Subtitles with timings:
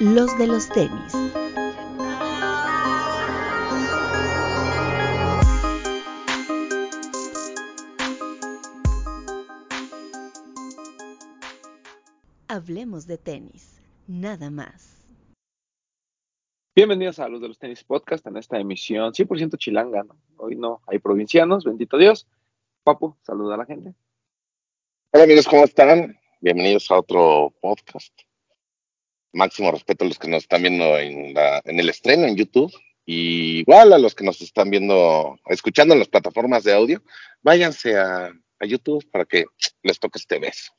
[0.00, 1.12] los de los tenis.
[12.46, 15.04] Hablemos de tenis, nada más.
[16.76, 20.04] Bienvenidos a los de los tenis podcast en esta emisión 100% chilanga.
[20.04, 20.16] ¿no?
[20.36, 22.28] Hoy no hay provincianos, bendito Dios.
[22.84, 23.94] Papu, saluda a la gente.
[25.12, 26.16] Hola amigos, ¿cómo están?
[26.40, 28.27] Bienvenidos a otro podcast.
[29.32, 32.72] Máximo respeto a los que nos están viendo en, la, en el estreno en YouTube.
[33.04, 37.02] Y igual a los que nos están viendo, escuchando en las plataformas de audio,
[37.42, 38.26] váyanse a,
[38.60, 39.46] a YouTube para que
[39.82, 40.72] les toque este beso.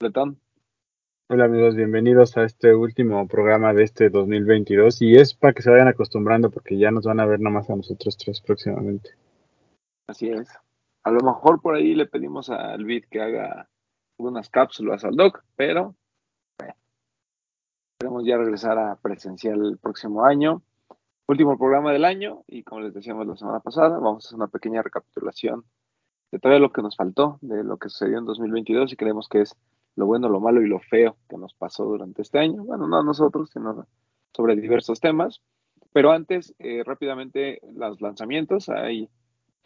[0.00, 0.40] Letón.
[1.30, 5.70] Hola amigos, bienvenidos a este último programa de este 2022 y es para que se
[5.70, 9.10] vayan acostumbrando porque ya nos van a ver nomás a nosotros tres próximamente.
[10.06, 10.48] Así es.
[11.02, 13.68] A lo mejor por ahí le pedimos al Bit que haga
[14.16, 15.94] unas cápsulas al Doc, pero
[17.98, 20.62] queremos ya regresar a presencial el próximo año.
[21.26, 24.46] Último programa del año y como les decíamos la semana pasada, vamos a hacer una
[24.46, 25.64] pequeña recapitulación
[26.30, 29.40] de todo lo que nos faltó, de lo que sucedió en 2022 y creemos que
[29.40, 29.56] es
[29.96, 32.62] lo bueno, lo malo y lo feo que nos pasó durante este año.
[32.62, 33.84] Bueno, no a nosotros, sino
[34.32, 35.42] sobre diversos temas.
[35.92, 38.68] Pero antes, eh, rápidamente, los lanzamientos.
[38.68, 39.10] Ahí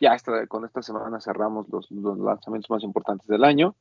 [0.01, 0.17] ya
[0.49, 3.77] con esta semana cerramos los, los lanzamientos más importantes del año.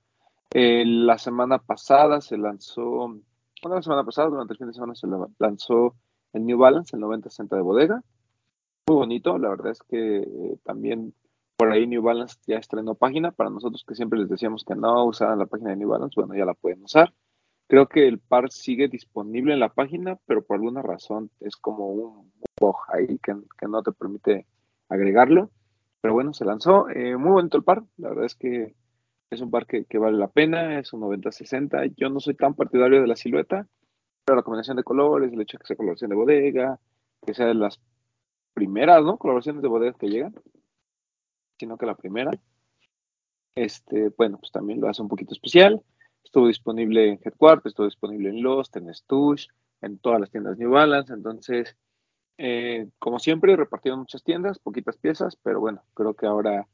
[0.54, 3.16] Eh, la semana pasada se lanzó,
[3.62, 5.08] bueno, la semana pasada, durante el fin de semana se
[5.40, 5.96] lanzó
[6.34, 8.04] el New Balance, el 9060 de bodega.
[8.88, 11.14] Muy bonito, la verdad es que eh, también
[11.58, 13.32] por ahí New Balance ya estrenó página.
[13.32, 16.34] Para nosotros que siempre les decíamos que no usaran la página de New Balance, bueno,
[16.34, 17.14] ya la pueden usar.
[17.68, 21.88] Creo que el par sigue disponible en la página, pero por alguna razón es como
[21.88, 23.36] un bug ahí que,
[23.68, 24.48] no te permite
[24.90, 25.52] agregarlo.
[26.02, 26.90] Pero bueno, se lanzó.
[26.90, 27.84] Eh, muy bonito el par.
[27.98, 28.76] La verdad es que
[29.32, 30.80] es un par que, que vale la pena.
[30.80, 31.94] Es un 90-60.
[31.98, 33.68] Yo no soy tan partidario de la silueta,
[34.26, 36.80] pero la combinación de colores, el hecho de que sea coloración de bodega,
[37.26, 37.80] que sea de las
[38.54, 39.18] primeras, ¿no?
[39.18, 40.36] Coloraciones de bodega que llegan,
[41.58, 42.32] sino que la primera.
[43.56, 45.82] Este, bueno, pues también lo hace un poquito especial.
[46.24, 49.48] Estuvo disponible en Headquarters, estuvo disponible en Lost, en Stush,
[49.82, 51.14] en todas las tiendas New Balance.
[51.14, 51.78] Entonces,
[52.38, 56.68] eh, como siempre, repartieron muchas tiendas, poquitas piezas, pero bueno, creo que ahora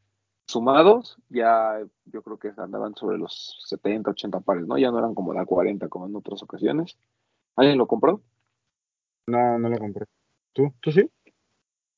[0.48, 4.78] sumados ya yo creo que andaban sobre los 70, 80 pares, ¿no?
[4.78, 6.98] Ya no eran como la 40 como en otras ocasiones.
[7.56, 8.22] ¿Alguien lo compró?
[9.28, 10.06] No, no lo compré.
[10.54, 10.74] ¿Tú?
[10.80, 11.10] ¿Tú sí?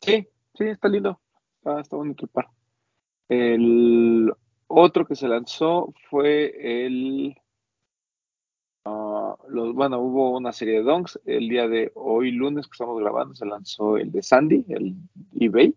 [0.02, 1.20] Sí, sí, está lindo.
[1.58, 2.50] Está, está bonito el par.
[3.28, 4.34] El
[4.68, 7.36] otro que se lanzó fue el
[9.50, 11.20] los, bueno, hubo una serie de donks.
[11.26, 14.96] El día de hoy, lunes, que estamos grabando, se lanzó el de Sandy, el
[15.40, 15.76] eBay,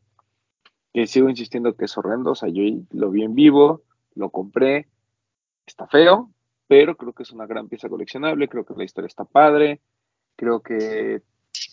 [0.93, 2.33] que sigo insistiendo que es horrendo.
[2.33, 3.83] O sea, yo lo vi en vivo,
[4.15, 4.89] lo compré,
[5.67, 6.31] está feo,
[6.67, 8.49] pero creo que es una gran pieza coleccionable.
[8.49, 9.81] Creo que la historia está padre.
[10.37, 11.23] Creo que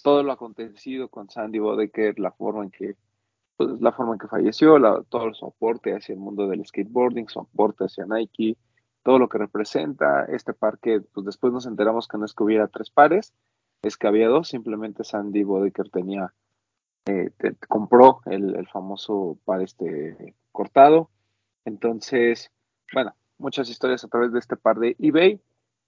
[0.04, 2.96] todo lo acontecido con Sandy Bodeker, la forma en que
[3.60, 4.78] pues, la forma en que falleció,
[5.10, 8.58] todo el soporte hacia el mundo del skateboarding, soporte hacia Nike,
[9.04, 12.44] todo lo que representa este par que pues después nos enteramos que no es que
[12.44, 13.34] hubiera tres pares,
[13.82, 16.34] es que había dos, simplemente Sandy Bodeker tenía,
[17.10, 21.10] eh, compró el, famoso par este cortado,
[21.66, 22.52] entonces,
[22.94, 25.40] bueno, muchas historias a través de este par de eBay,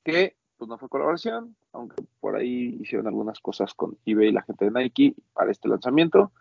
[0.04, 4.66] que pues no fue colaboración, aunque por ahí hicieron algunas cosas con eBay la gente
[4.66, 6.32] de Nike para este lanzamiento.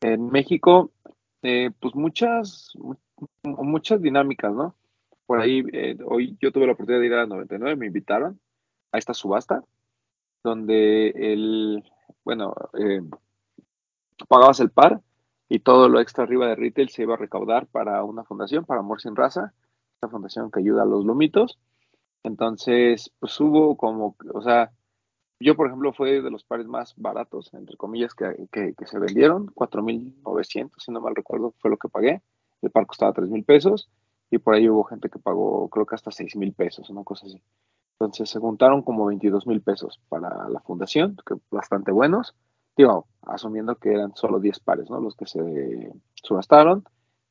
[0.00, 0.92] En México,
[1.42, 2.72] eh, pues muchas,
[3.42, 4.76] muchas dinámicas, ¿no?
[5.26, 8.40] por ahí, eh, hoy yo tuve la oportunidad de ir a la 99, me invitaron
[8.92, 9.62] a esta subasta,
[10.42, 11.84] donde el,
[12.24, 13.02] bueno, eh,
[14.28, 15.00] pagabas el par
[15.48, 18.80] y todo lo extra arriba de retail se iba a recaudar para una fundación, para
[18.80, 19.52] Amor Sin Raza,
[19.94, 21.58] esta fundación que ayuda a los lomitos.
[22.22, 24.72] Entonces, pues hubo como, o sea,
[25.38, 28.98] yo por ejemplo fue de los pares más baratos, entre comillas, que, que, que se
[28.98, 32.22] vendieron, 4.900, si no mal recuerdo, fue lo que pagué.
[32.62, 33.88] El par costaba 3.000 pesos
[34.30, 37.26] y por ahí hubo gente que pagó creo que hasta 6 mil pesos, una cosa
[37.26, 37.40] así.
[37.98, 42.34] Entonces se juntaron como 22 mil pesos para la fundación, que bastante buenos,
[42.76, 45.00] digo, asumiendo que eran solo 10 pares, ¿no?
[45.00, 46.84] Los que se subastaron.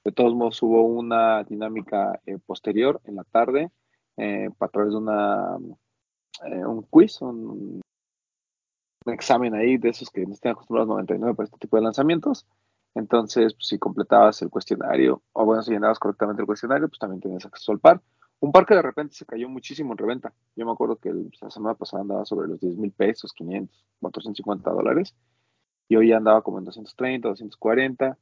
[0.04, 3.72] De todos modos hubo una dinámica eh, posterior en la tarde
[4.18, 5.58] eh, a través de una,
[6.46, 7.82] eh, un quiz, un,
[9.08, 12.48] examen ahí de esos que no están acostumbrados 99 para este tipo de lanzamientos.
[12.96, 17.22] Entonces, pues, si completabas el cuestionario, o bueno, si llenabas correctamente el cuestionario, pues también
[17.22, 18.02] tenías acceso al par.
[18.40, 20.34] Un par que de repente se cayó muchísimo en reventa.
[20.56, 23.86] Yo me acuerdo que el, la semana pasada andaba sobre los 10 mil pesos, 500,
[24.00, 25.16] 450 dólares.
[25.88, 28.18] Y hoy andaba como en 230, 240.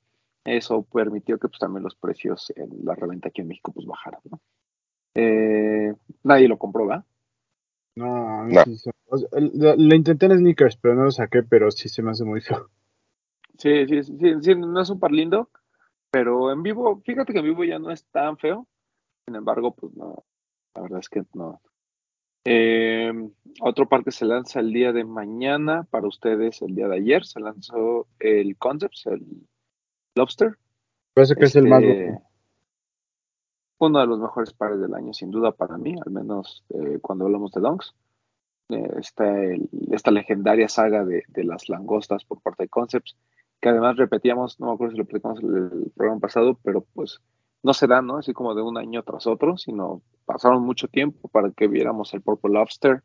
[0.45, 4.21] Eso permitió que pues también los precios en la reventa aquí en México pues bajaran,
[4.29, 4.41] ¿no?
[5.15, 5.93] Eh,
[6.23, 7.05] nadie lo compró, ¿verdad?
[7.95, 8.63] No, a mí No.
[8.63, 11.89] sí se- o sea, le, le intenté en sneakers, pero no lo saqué, pero sí
[11.89, 12.69] se me hace muy feo.
[13.57, 15.49] Sí, sí, sí, sí, sí, no es súper lindo,
[16.11, 18.67] pero en vivo, fíjate que en vivo ya no es tan feo.
[19.25, 20.25] Sin embargo, pues no,
[20.75, 21.61] la verdad es que no.
[22.45, 23.11] Eh,
[23.61, 27.25] otro par que se lanza el día de mañana, para ustedes el día de ayer,
[27.25, 29.25] se lanzó el Concepts, el
[30.15, 30.57] Lobster.
[31.13, 32.19] Parece que es el más Este,
[33.79, 37.25] uno de los mejores pares del año, sin duda para mí, al menos eh, cuando
[37.25, 37.93] hablamos de Dunks.
[38.69, 43.15] Eh, está el- esta legendaria saga de, de las langostas por parte de Concepts,
[43.61, 47.21] que además repetíamos, no me acuerdo si lo platicamos en el programa pasado, pero pues
[47.63, 48.17] no se da, ¿no?
[48.17, 52.21] Así como de un año tras otro, sino pasaron mucho tiempo para que viéramos el
[52.21, 53.03] Purple Lobster.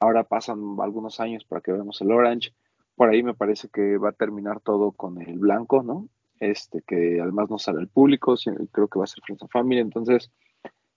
[0.00, 2.54] Ahora pasan algunos años para que veamos el Orange.
[2.96, 6.08] Por ahí me parece que va a terminar todo con el blanco, ¿no?
[6.40, 9.50] Este, que además no sale al público, sino- creo que va a ser Friends and
[9.50, 9.80] Family.
[9.80, 10.30] Entonces,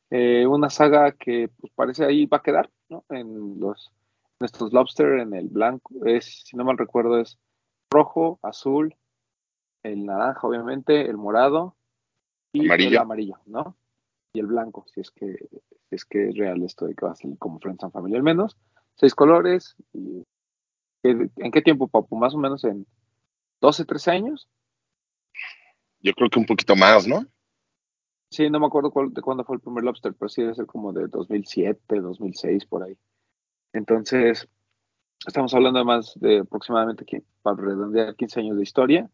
[0.09, 3.05] eh, una saga que pues, parece ahí va a quedar, ¿no?
[3.09, 3.91] En los
[4.39, 7.37] en estos lobster, en el blanco, es, si no mal recuerdo, es
[7.91, 8.95] rojo, azul,
[9.83, 11.75] el naranja, obviamente, el morado
[12.53, 13.01] y el Amarillo.
[13.01, 13.75] amarillo, ¿no?
[14.33, 15.35] Y el blanco, si es que,
[15.89, 18.15] si es que es real esto de que va a salir como Friends and Family,
[18.15, 18.57] al menos.
[18.95, 19.75] Seis colores.
[19.93, 20.23] Y,
[21.03, 22.15] ¿En qué tiempo, Papu?
[22.15, 22.85] Más o menos en
[23.59, 24.47] 12, 13 años.
[25.99, 27.25] Yo creo que un poquito más, ¿no?
[28.29, 30.65] Sí, no me acuerdo cuál- de cuándo fue el primer Lobster, pero sí debe ser
[30.65, 32.97] como de 2007, 2006, por ahí.
[33.73, 34.47] Entonces,
[35.27, 37.05] estamos hablando de más de aproximadamente,
[37.41, 39.09] para redondear, 15 años de historia,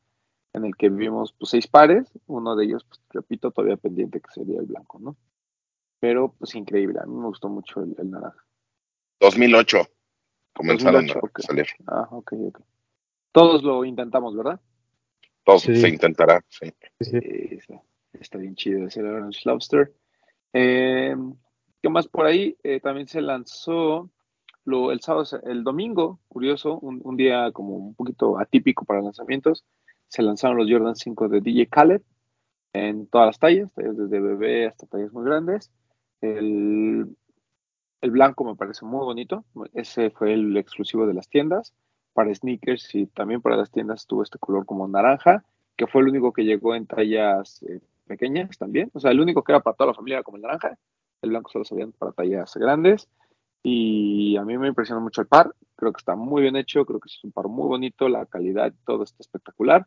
[0.57, 4.31] en el que vimos pues, seis pares, uno de ellos, pues, repito, todavía pendiente, que
[4.31, 5.15] sería el blanco, ¿no?
[6.00, 8.44] Pero, pues, increíble, a mí me gustó mucho el, el naranja.
[9.19, 9.77] 2008
[10.54, 11.65] comenzaron 2008, a salir.
[11.88, 12.59] Ah, ok, ok.
[13.31, 14.59] Todos lo intentamos, ¿verdad?
[15.44, 15.75] Todos Sí.
[15.75, 16.74] se intentará, sí.
[17.00, 17.18] Sí, sí.
[17.18, 17.81] Eh, está,
[18.13, 19.94] está bien chido ese Orange Lobster.
[20.53, 21.15] Eh,
[21.81, 22.57] ¿Qué más por ahí?
[22.63, 24.10] Eh, también se lanzó
[24.65, 29.63] lo, el sábado, el domingo, curioso, un, un día como un poquito atípico para lanzamientos.
[30.07, 32.01] Se lanzaron los Jordan 5 de DJ Khaled
[32.74, 35.71] en todas las tallas, desde bebé hasta tallas muy grandes.
[36.21, 37.15] El,
[38.01, 39.45] el blanco me parece muy bonito.
[39.74, 41.74] Ese fue el exclusivo de las tiendas.
[42.13, 45.44] Para sneakers y también para las tiendas tuvo este color como naranja,
[45.75, 48.89] que fue el único que llegó en tallas eh, pequeñas también.
[48.94, 50.77] O sea, el único que era para toda la familia como el naranja.
[51.21, 53.07] El blanco solo salían para tallas grandes.
[53.63, 55.54] Y a mí me impresionó mucho el par.
[55.75, 56.86] Creo que está muy bien hecho.
[56.86, 58.07] Creo que es un par muy bonito.
[58.09, 59.86] La calidad, todo está espectacular.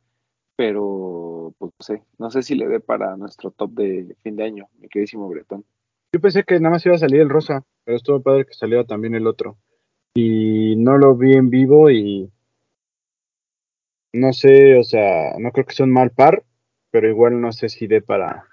[0.56, 2.02] Pero, pues no sé.
[2.19, 5.64] No sé si le dé para nuestro top de fin de año, mi queridísimo Bretón.
[6.12, 8.84] Yo pensé que nada más iba a salir el rosa, pero estuvo padre que saliera
[8.84, 9.56] también el otro.
[10.14, 12.28] Y no lo vi en vivo y
[14.12, 16.43] no sé, o sea, no creo que sea un mal par,
[16.90, 18.44] pero igual no sé si dé para.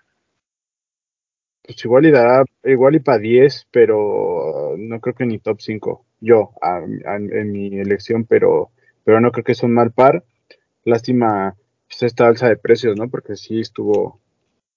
[1.63, 6.05] Pues igual y dará, igual y para 10, pero no creo que ni top 5.
[6.21, 8.69] Yo, a- a- en mi elección, pero,
[9.03, 10.23] pero no creo que sea un mal par.
[10.83, 11.55] Lástima
[11.87, 13.09] pues, esta alza de precios, ¿no?
[13.09, 14.19] Porque sí estuvo,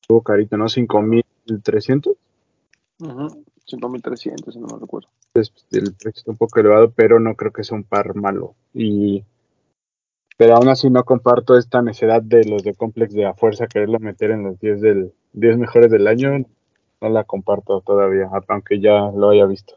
[0.00, 0.68] estuvo carito, ¿no?
[0.68, 2.14] 5300.
[3.00, 3.44] Ujú.
[3.66, 5.08] 5300, si no me recuerdo.
[5.32, 8.54] Pues, el precio está un poco elevado, pero no creo que sea un par malo.
[8.74, 9.24] Y
[10.36, 13.98] pero aún así no comparto esta necedad de los de Complex de a fuerza quererlo
[13.98, 16.46] meter en los 10 del 10 mejores del año.
[17.02, 19.74] No la comparto todavía, aunque ya lo haya visto.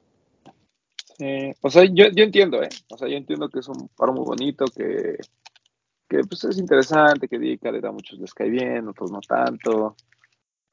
[1.25, 2.69] Eh, o sea, yo, yo entiendo, ¿eh?
[2.91, 5.17] O sea, yo entiendo que es un par muy bonito, que,
[6.09, 9.95] que pues es interesante, que Dick Khaled a muchos les cae bien, otros no tanto,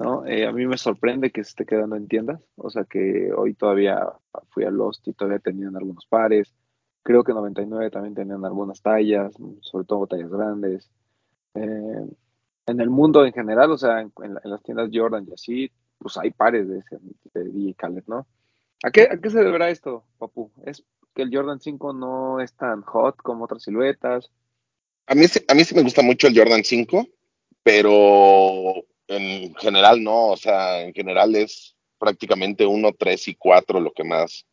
[0.00, 0.26] ¿no?
[0.26, 3.54] Eh, a mí me sorprende que se esté quedando en tiendas, o sea, que hoy
[3.54, 4.00] todavía
[4.50, 6.54] fui a Lost y todavía tenían algunos pares,
[7.02, 10.90] creo que 99 también tenían algunas tallas, sobre todo tallas grandes.
[11.54, 12.06] Eh,
[12.66, 15.34] en el mundo en general, o sea, en, en la- en las tiendas Jordan y
[15.34, 16.98] así, pues hay pares de, ese,
[17.34, 18.26] de DJ ¿no?
[18.82, 20.50] ¿A qué, ¿A qué se deberá esto, Papu?
[20.64, 20.84] ¿Es
[21.14, 24.30] que el Jordan 5 no es tan hot como otras siluetas?
[25.06, 27.06] A mí, a mí sí me gusta mucho el Jordan 5,
[27.62, 28.74] pero
[29.08, 34.04] en general no, o sea, en general es prácticamente 1, 3 y 4 lo que
[34.04, 34.46] más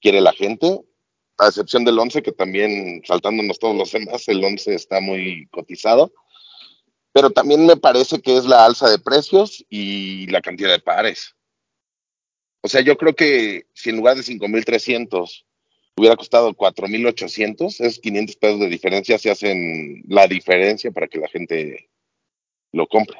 [0.00, 0.80] quiere la gente,
[1.38, 6.12] a excepción del 11, que también saltándonos todos los demás, el 11 está muy cotizado,
[7.12, 11.36] pero también me parece que es la alza de precios y la cantidad de pares.
[12.62, 15.44] O sea, yo creo que si en lugar de 5.300
[15.96, 21.28] hubiera costado 4.800, es 500 pesos de diferencia, se hacen la diferencia para que la
[21.28, 21.90] gente
[22.72, 23.18] lo compre.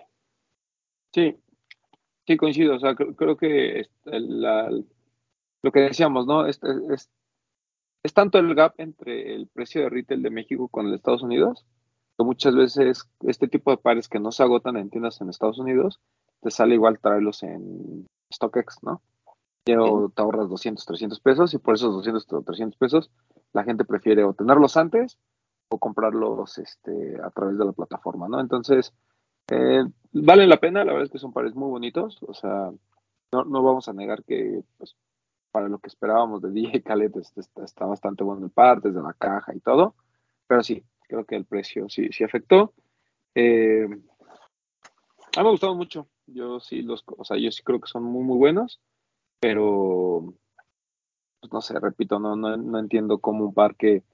[1.13, 1.37] Sí,
[2.27, 2.77] sí coincido.
[2.77, 6.47] O sea, creo, que lo que decíamos, ¿no?
[6.47, 6.61] Es-
[8.03, 11.23] es tanto el gap entre el precio de retail de México con el de Estados
[11.23, 11.65] Unidos,
[12.17, 15.59] que muchas veces este tipo de pares que no se agotan en tiendas en Estados
[15.59, 16.01] Unidos,
[16.41, 19.03] te sale igual traerlos en StockX, ¿no?
[19.64, 23.11] Pero te ahorras 200, 300 pesos y por esos 200 o 300 pesos
[23.52, 25.19] la gente prefiere o tenerlos antes
[25.69, 28.40] o comprarlos este, a través de la plataforma, ¿no?
[28.40, 28.92] Entonces,
[29.49, 32.71] eh, vale la pena, la verdad es que son pares muy bonitos, o sea,
[33.33, 34.97] no, no vamos a negar que pues,
[35.50, 39.02] para lo que esperábamos de DJ Khaled este, está, está, bastante bueno el par, desde
[39.02, 39.95] la caja y todo,
[40.47, 42.75] pero sí, creo que el precio sí, sí afectó.
[43.35, 47.81] Eh, a mí me ha gustado mucho, yo sí los, o sea, yo sí creo
[47.81, 48.81] que son muy, muy buenos,
[49.43, 50.35] pero
[51.41, 54.05] pues, no sé, repito, no, no, no entiendo cómo un par que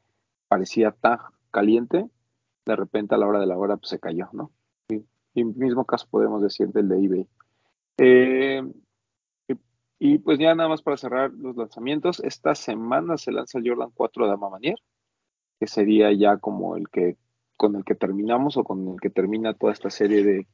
[0.48, 1.18] parecía tan
[1.50, 2.08] caliente,
[2.64, 4.50] de repente a la hora de la hora pues, se cayó, ¿no?
[4.88, 5.04] Y,
[5.34, 7.28] y mismo caso podemos decir del de eBay.
[7.98, 8.62] Eh,
[9.48, 9.54] y,
[9.98, 13.90] y, pues ya nada más para cerrar los lanzamientos, esta semana se lanza el Jordan
[13.92, 14.78] 4 de Amamanier,
[15.60, 17.18] que sería ya como el que
[17.58, 20.46] con el que terminamos o con el que termina toda esta serie de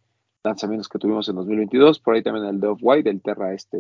[0.43, 2.01] lanzamientos que tuvimos en 2022.
[2.01, 3.79] Por ahí también el de Off-White, el Terra este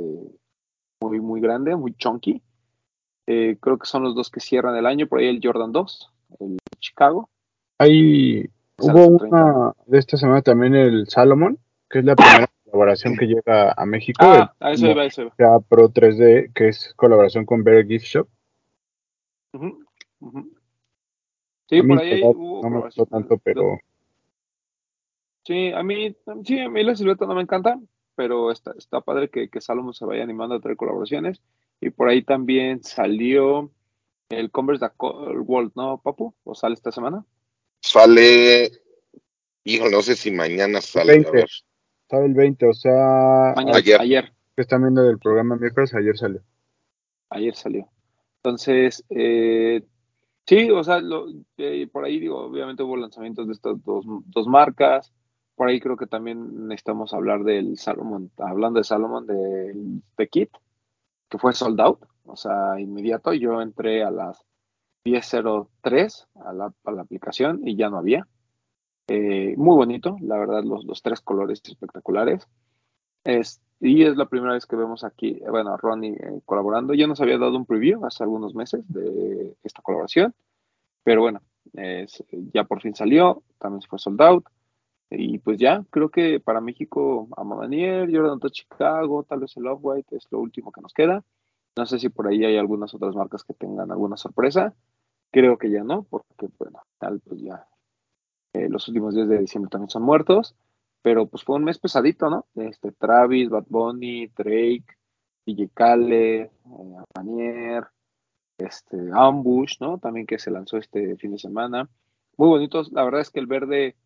[1.00, 2.42] muy, muy grande, muy chunky.
[3.26, 5.06] Eh, creo que son los dos que cierran el año.
[5.06, 7.28] Por ahí el Jordan 2, el Chicago.
[7.78, 8.48] Hay,
[8.78, 11.58] hubo una de esta semana también el Salomon,
[11.88, 14.18] que es la primera colaboración que llega a México.
[14.20, 15.34] Ah, a eso iba, eso iba.
[15.38, 18.28] Ya Pro 3D, que es colaboración con Bear Gift Shop.
[19.52, 19.86] Uh -huh,
[20.20, 20.50] uh -huh.
[21.68, 23.78] Sí, por ahí hubo no me gustó tanto, pero...
[25.44, 27.78] Sí, a mí, sí, a mí la silueta no me encanta,
[28.14, 31.40] pero está, está padre que, que Salomon se vaya animando a traer colaboraciones.
[31.80, 33.70] Y por ahí también salió
[34.30, 36.34] el Converse World, ¿no, Papu?
[36.44, 37.24] ¿O sale esta semana?
[37.80, 38.70] Sale,
[39.64, 41.14] hijo, no sé si mañana sale.
[41.14, 41.28] 20.
[41.28, 41.50] A ver.
[42.08, 43.52] Sale el 20, o sea...
[43.56, 44.00] Mañana, ayer.
[44.00, 44.32] ayer.
[44.56, 46.42] Que están viendo del programa miércoles, ayer salió.
[47.30, 47.88] Ayer salió.
[48.36, 49.82] Entonces, eh,
[50.46, 54.46] sí, o sea, lo, eh, por ahí digo, obviamente hubo lanzamientos de estas dos, dos
[54.46, 55.12] marcas.
[55.54, 60.50] Por ahí creo que también necesitamos hablar del Salomon, hablando de Salomon, del de Kit,
[61.28, 63.32] que fue sold out, o sea, inmediato.
[63.32, 64.44] Yo entré a las
[65.04, 68.26] 10.03 a la, a la aplicación y ya no había.
[69.06, 72.48] Eh, muy bonito, la verdad, los, los tres colores espectaculares.
[73.22, 76.94] Es, y es la primera vez que vemos aquí, bueno, a Ronnie eh, colaborando.
[76.94, 80.34] Ya nos había dado un preview hace algunos meses de esta colaboración,
[81.02, 81.42] pero bueno,
[81.74, 84.46] es, ya por fin salió, también se fue sold out.
[85.10, 90.16] Y pues ya, creo que para México, Amamanier, Jordan to Chicago, tal vez el Off-White
[90.16, 91.22] es lo último que nos queda.
[91.76, 94.74] No sé si por ahí hay algunas otras marcas que tengan alguna sorpresa.
[95.30, 97.66] Creo que ya no, porque bueno, tal, pues ya
[98.52, 100.54] eh, los últimos días de diciembre también son muertos.
[101.02, 102.46] Pero pues fue un mes pesadito, ¿no?
[102.54, 104.86] Este, Travis, Bad Bunny, Drake,
[105.44, 106.48] DJ Khaled,
[107.38, 107.80] eh,
[108.56, 109.98] este, Ambush, ¿no?
[109.98, 111.90] También que se lanzó este fin de semana.
[112.38, 112.90] Muy bonitos.
[112.92, 113.96] La verdad es que el verde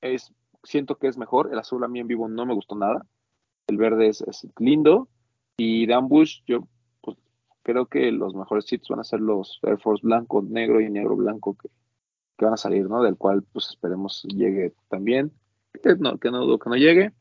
[0.00, 1.50] es, siento que es mejor.
[1.52, 3.06] El azul a mí en vivo no me gustó nada.
[3.66, 5.08] El verde es, es lindo.
[5.56, 6.68] Y de Ambush, yo
[7.00, 7.16] pues,
[7.62, 11.16] creo que los mejores sitios van a ser los Air Force blanco, negro y negro
[11.16, 11.68] blanco que,
[12.36, 13.02] que van a salir, ¿no?
[13.02, 15.32] Del cual pues esperemos llegue también.
[15.82, 17.12] Que no, que no dudo que no llegue.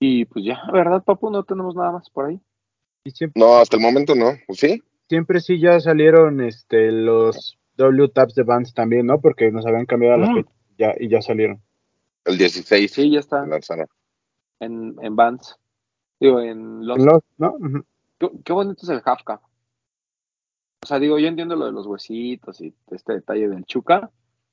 [0.00, 1.30] Y pues ya, ¿verdad, Papu?
[1.30, 2.40] No tenemos nada más por ahí.
[3.06, 4.32] Siempre, no, hasta el momento no.
[4.50, 4.82] ¿Sí?
[5.08, 9.20] Siempre sí ya salieron este los W Taps de Vans también, ¿no?
[9.20, 11.60] Porque nos habían cambiado la fecha ya, y ya salieron.
[12.24, 12.90] El 16.
[12.90, 13.46] Sí, ya está.
[13.46, 13.86] Lanzaron.
[14.60, 15.56] En, en Vans.
[16.20, 16.98] Digo, en los.
[16.98, 17.54] Los, ¿no?
[17.54, 17.84] Uh -huh.
[18.18, 19.42] qué, qué, bonito es el half cap.
[20.82, 24.10] O sea, digo, yo entiendo lo de los huesitos y este detalle del chuca,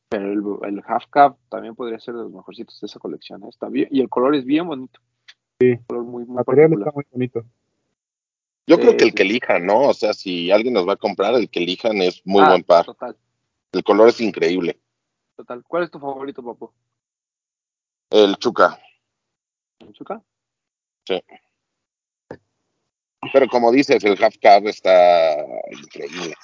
[0.10, 3.44] pero el, el half cap también podría ser de los mejorcitos de esa colección.
[3.44, 3.50] ¿eh?
[3.50, 5.00] Está bien, y el color es bien bonito.
[5.60, 5.78] Sí.
[5.88, 7.46] color muy, muy material está muy bonito.
[8.68, 9.90] Yo creo que el que elijan, ¿no?
[9.90, 12.64] O sea, si alguien nos va a comprar, el que elijan es muy ah, buen
[12.64, 12.86] par.
[12.86, 13.18] Total.
[13.72, 14.80] El color es increíble.
[15.42, 15.64] Total.
[15.68, 16.72] ¿Cuál es tu favorito, papu?
[18.12, 18.78] El Chuca.
[19.80, 20.22] ¿El Chuca?
[21.08, 21.20] Sí.
[23.34, 26.36] Pero como dices, el half cap está increíble.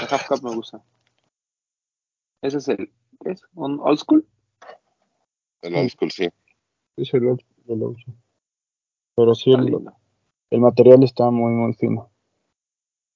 [0.00, 0.82] El half cap me gusta.
[2.42, 3.42] Ese es el, ¿qué es?
[3.54, 4.26] ¿Un old school?
[5.62, 6.28] El old school, sí.
[6.96, 8.16] Es el old school.
[9.14, 9.72] Pero sí, el,
[10.50, 12.10] el, material está muy, muy fino.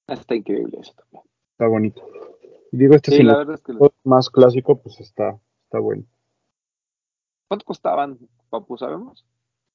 [0.06, 1.24] Está increíble eso también.
[1.50, 2.27] Está bonito.
[2.72, 3.72] Y digo, este sí, es la verdad es que
[4.04, 6.04] más clásico, pues está, está bueno.
[7.48, 8.18] ¿Cuánto costaban,
[8.50, 9.24] Papu, sabemos?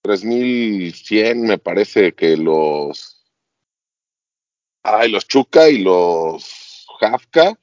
[0.04, 3.26] 3100 me parece que los
[4.84, 7.58] ay los Chuca y los Hafka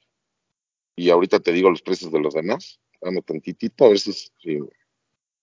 [0.95, 2.79] y ahorita te digo los precios de los demás.
[3.01, 4.59] Dame tantitito a ver si, si...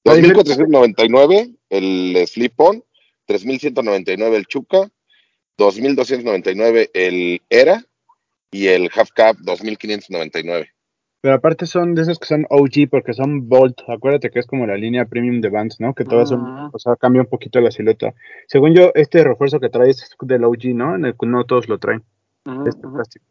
[0.05, 2.85] 2499 el slip on.
[3.27, 4.91] 3199 el Chuca
[5.57, 7.85] 2299 el Era
[8.51, 10.69] y el Half Cap 2599
[11.21, 13.81] Pero aparte son de esos que son OG porque son Bolt.
[13.89, 15.95] Acuérdate que es como la línea premium de Vans, ¿no?
[15.95, 16.71] Que todas son, Ujú.
[16.73, 18.15] o sea, cambia un poquito la silueta.
[18.47, 20.95] Según yo, este refuerzo que traes es del OG, ¿no?
[20.95, 22.05] En el que no todos lo traen.
[22.67, 23.27] Este ujú, plástico.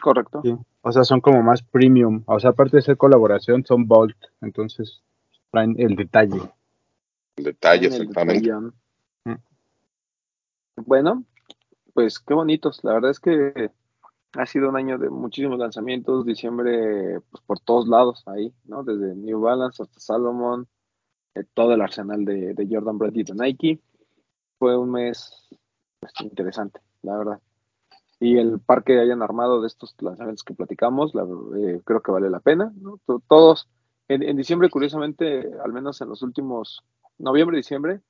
[0.00, 0.40] Correcto.
[0.42, 0.56] Sí.
[0.82, 2.22] O sea, son como más premium.
[2.26, 4.16] O sea, aparte de ser colaboración, son Bolt.
[4.40, 5.02] Entonces,
[5.50, 6.40] traen el detalle.
[7.36, 8.40] El detalle, En el exactamente.
[8.42, 8.74] detallón.
[9.24, 9.34] Mm.
[10.86, 11.24] Bueno,
[12.00, 12.82] pues qué bonitos.
[12.82, 13.70] La verdad es que
[14.34, 16.24] ha sido un año de muchísimos lanzamientos.
[16.24, 18.84] Diciembre, pues por todos lados ahí, ¿no?
[18.84, 20.66] Desde New Balance hasta Salomon,
[21.34, 23.80] eh, todo el arsenal de, Jordan Brand y de Nike.
[24.58, 25.48] Fue un mes
[26.00, 27.40] pues, interesante, la verdad.
[28.20, 31.24] Y el par que hayan armado de estos lanzamientos que platicamos, la-
[31.58, 32.98] eh, creo que vale la pena, ¿no?
[33.06, 33.68] To- Todos,
[34.08, 36.82] en, en diciembre, curiosamente, al menos en los últimos,
[37.18, 38.00] noviembre diciembre,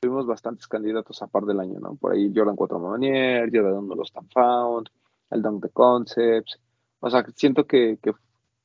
[0.00, 1.94] tuvimos bastantes candidatos a par del año, ¿no?
[1.94, 4.88] Por ahí Jordan 4 Manier, Jordan 1 Lost and Found,
[5.30, 6.58] el Dunk the Concepts.
[7.00, 8.12] O sea, siento que, que,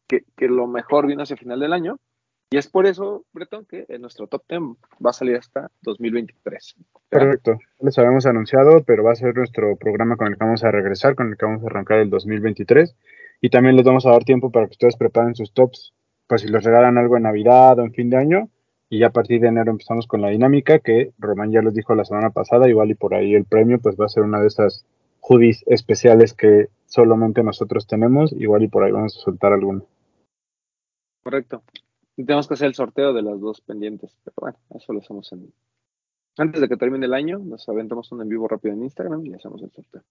[0.07, 1.99] que, que lo mejor vino hacia final del año.
[2.51, 4.61] Y es por eso, Breton, que en nuestro top 10
[5.05, 6.75] va a salir hasta 2023.
[6.77, 7.27] ¿verdad?
[7.27, 7.57] Correcto.
[7.79, 11.15] Les habíamos anunciado, pero va a ser nuestro programa con el que vamos a regresar,
[11.15, 12.95] con el que vamos a arrancar el 2023.
[13.41, 15.93] Y también les vamos a dar tiempo para que ustedes preparen sus tops,
[16.27, 18.49] por si les regalan algo en Navidad o en fin de año.
[18.89, 21.95] Y ya a partir de enero empezamos con la dinámica que Román ya les dijo
[21.95, 24.47] la semana pasada, igual y por ahí el premio pues va a ser una de
[24.47, 24.85] esas
[25.21, 29.81] hoodies especiales que solamente nosotros tenemos, igual y por ahí vamos a soltar alguna.
[31.23, 31.63] Correcto.
[32.15, 34.15] Y tenemos que hacer el sorteo de las dos pendientes.
[34.23, 35.51] Pero bueno, eso lo hacemos en.
[36.37, 39.33] Antes de que termine el año, nos aventamos un en vivo rápido en Instagram y
[39.33, 40.01] hacemos el sorteo.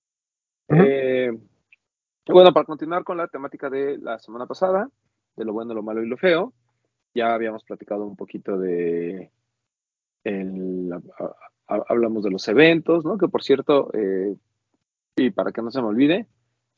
[0.69, 1.31] Eh,
[2.27, 4.89] bueno, para continuar con la temática de la semana pasada,
[5.37, 6.53] de lo bueno, lo malo y lo feo,
[7.15, 9.31] ya habíamos platicado un poquito de.
[10.25, 11.35] el- a-
[11.69, 13.19] a- hablamos de los eventos, ¿no?
[13.19, 14.35] Que por cierto, eh,
[15.17, 16.27] y para que no se me olvide,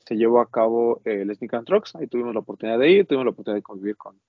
[0.00, 1.96] se llevó a cabo el Sneak and Trucks.
[1.96, 4.20] Ahí tuvimos la oportunidad de ir, tuvimos la oportunidad de convivir con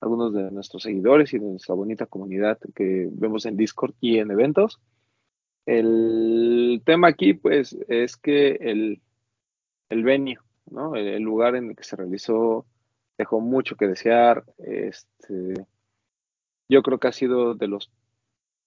[0.00, 4.30] algunos de nuestros seguidores y de nuestra bonita comunidad que vemos en Discord y en
[4.30, 4.80] eventos.
[5.66, 9.02] El tema aquí, pues, es que el,
[9.90, 10.38] el venue,
[10.70, 10.96] ¿no?
[10.96, 12.66] El, el lugar en el que se realizó
[13.20, 14.44] dejó mucho que desear.
[14.58, 15.54] Este,
[16.68, 17.90] yo creo que ha sido de los,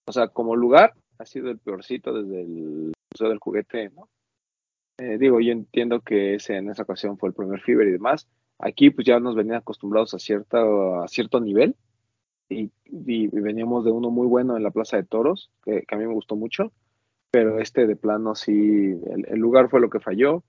[0.08, 4.10] o sea, como lugar, ha sido el peorcito desde el Museo del Juguete, ¿no?
[5.00, 8.28] Eh, digo, yo entiendo que ese en esa ocasión fue el primer Fever y demás.
[8.60, 11.76] Aquí, pues ya nos venían acostumbrados a, a cierto nivel
[12.50, 16.06] y, y- veníamos de uno muy bueno en la Plaza de Toros, que, a mí
[16.06, 16.72] me gustó mucho,
[17.32, 20.44] pero este de plano sí, el lugar fue lo que falló.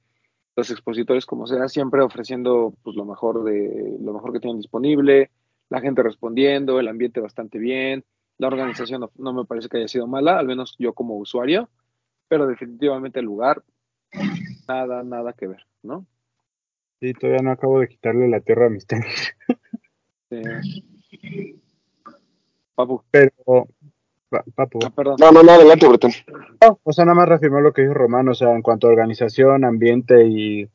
[0.57, 5.31] Los expositores, como sea, siempre ofreciendo pues lo mejor de lo mejor que tienen disponible,
[5.69, 8.05] la gente respondiendo, el ambiente bastante bien,
[8.38, 11.69] la organización no, no me parece que haya sido mala, al menos yo como usuario,
[12.29, 13.62] pero definitivamente el lugar,
[14.69, 16.07] nada, nada que ver, ¿no?
[17.01, 19.35] Sí, todavía no acabo de quitarle la tierra a mis tenis.
[20.31, 20.43] Eh,
[22.75, 23.69] Papu, Pero,
[24.35, 25.14] pa- papu, ah.
[25.18, 26.12] No, no, no, adelante, Breton.
[26.61, 28.90] No, o sea, nada más reafirmó lo que dijo Román, o sea, en cuanto a
[28.90, 30.68] organización, ambiente y,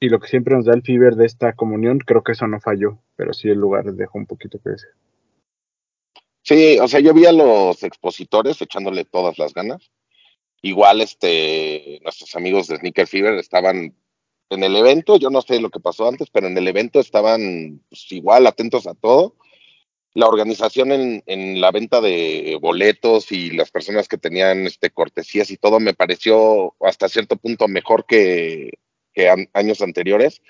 [0.00, 2.60] y lo que siempre nos da el Fiber de esta comunión, creo que eso no
[2.60, 4.92] falló, pero sí el lugar dejó un poquito que desear.
[6.42, 9.90] Sí, o sea, yo vi a los expositores echándole todas las ganas.
[10.62, 13.94] Igual, este, nuestros amigos de Sneaker Fever estaban
[14.50, 17.82] en el evento, yo no sé lo que pasó antes, pero en el evento estaban
[17.90, 19.34] pues, igual atentos a todo.
[20.14, 25.50] La organización en, en la venta de boletos y las personas que tenían este, cortesías
[25.50, 28.72] y todo me pareció hasta cierto punto mejor que,
[29.12, 30.42] que años anteriores.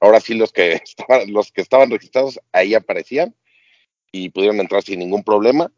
[0.00, 3.34] Ahora sí los que estaban, los que estaban registrados ahí aparecían
[4.12, 5.72] y pudieron entrar sin ningún problema.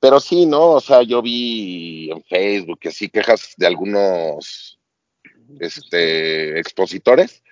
[0.00, 0.72] Pero sí, ¿no?
[0.72, 4.78] O sea, yo vi en Facebook que sí quejas de algunos
[5.60, 7.42] este, expositores,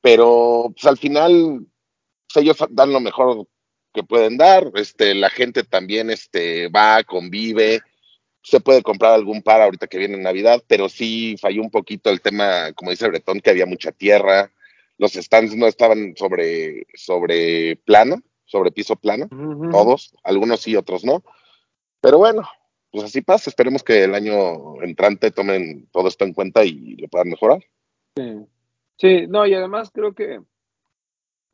[0.00, 1.66] pero pues al final
[2.32, 3.48] pues, ellos dan lo mejor
[3.94, 7.80] que pueden dar, este, la gente también este, va, convive,
[8.42, 12.20] se puede comprar algún par ahorita que viene Navidad, pero sí falló un poquito el
[12.20, 14.52] tema, como dice Bretón, que había mucha tierra,
[14.98, 19.28] los stands no estaban sobre, sobre plano, sobre piso plano,
[19.70, 21.24] todos, algunos sí, otros no,
[22.00, 22.42] pero bueno,
[22.90, 27.08] pues así pasa, esperemos que el año entrante tomen todo esto en cuenta y lo
[27.08, 27.64] puedan mejorar.
[28.16, 28.44] Sí.
[28.96, 30.40] Sí, no, y además creo que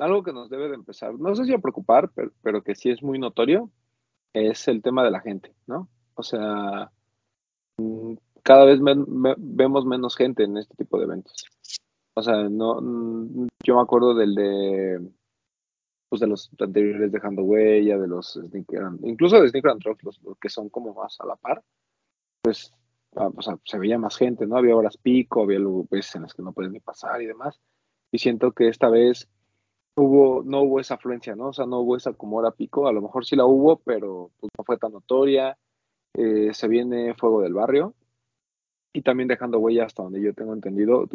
[0.01, 2.91] algo que nos debe de empezar, no sé si a preocupar, pero, pero que sí
[2.91, 3.71] es muy notorio,
[4.33, 5.89] es el tema de la gente, ¿no?
[6.15, 6.91] O sea,
[7.79, 11.45] mm, cada vez vemos menos gente en este tipo de eventos.
[12.15, 15.11] O sea, no, mm, yo me acuerdo del de,
[16.09, 20.23] pues de los anteriores dejando huella, de los sneaker, incluso de sneaker and Trucks, los,
[20.23, 21.63] los que son como más a la par,
[22.43, 22.73] pues,
[23.17, 24.57] ah, o sea, se veía más gente, ¿no?
[24.57, 27.61] Había horas pico, había luego veces en las que no puedes ni pasar y demás.
[28.13, 29.29] Y siento que esta vez
[30.01, 31.49] hubo, no hubo esa afluencia, ¿no?
[31.49, 34.31] O sea, no hubo esa como hora pico, a lo mejor sí la hubo, pero
[34.41, 35.57] pues, no fue tan notoria.
[36.15, 37.95] Eh, se viene Fuego del Barrio
[38.93, 41.09] y también dejando huella hasta donde yo tengo entendido,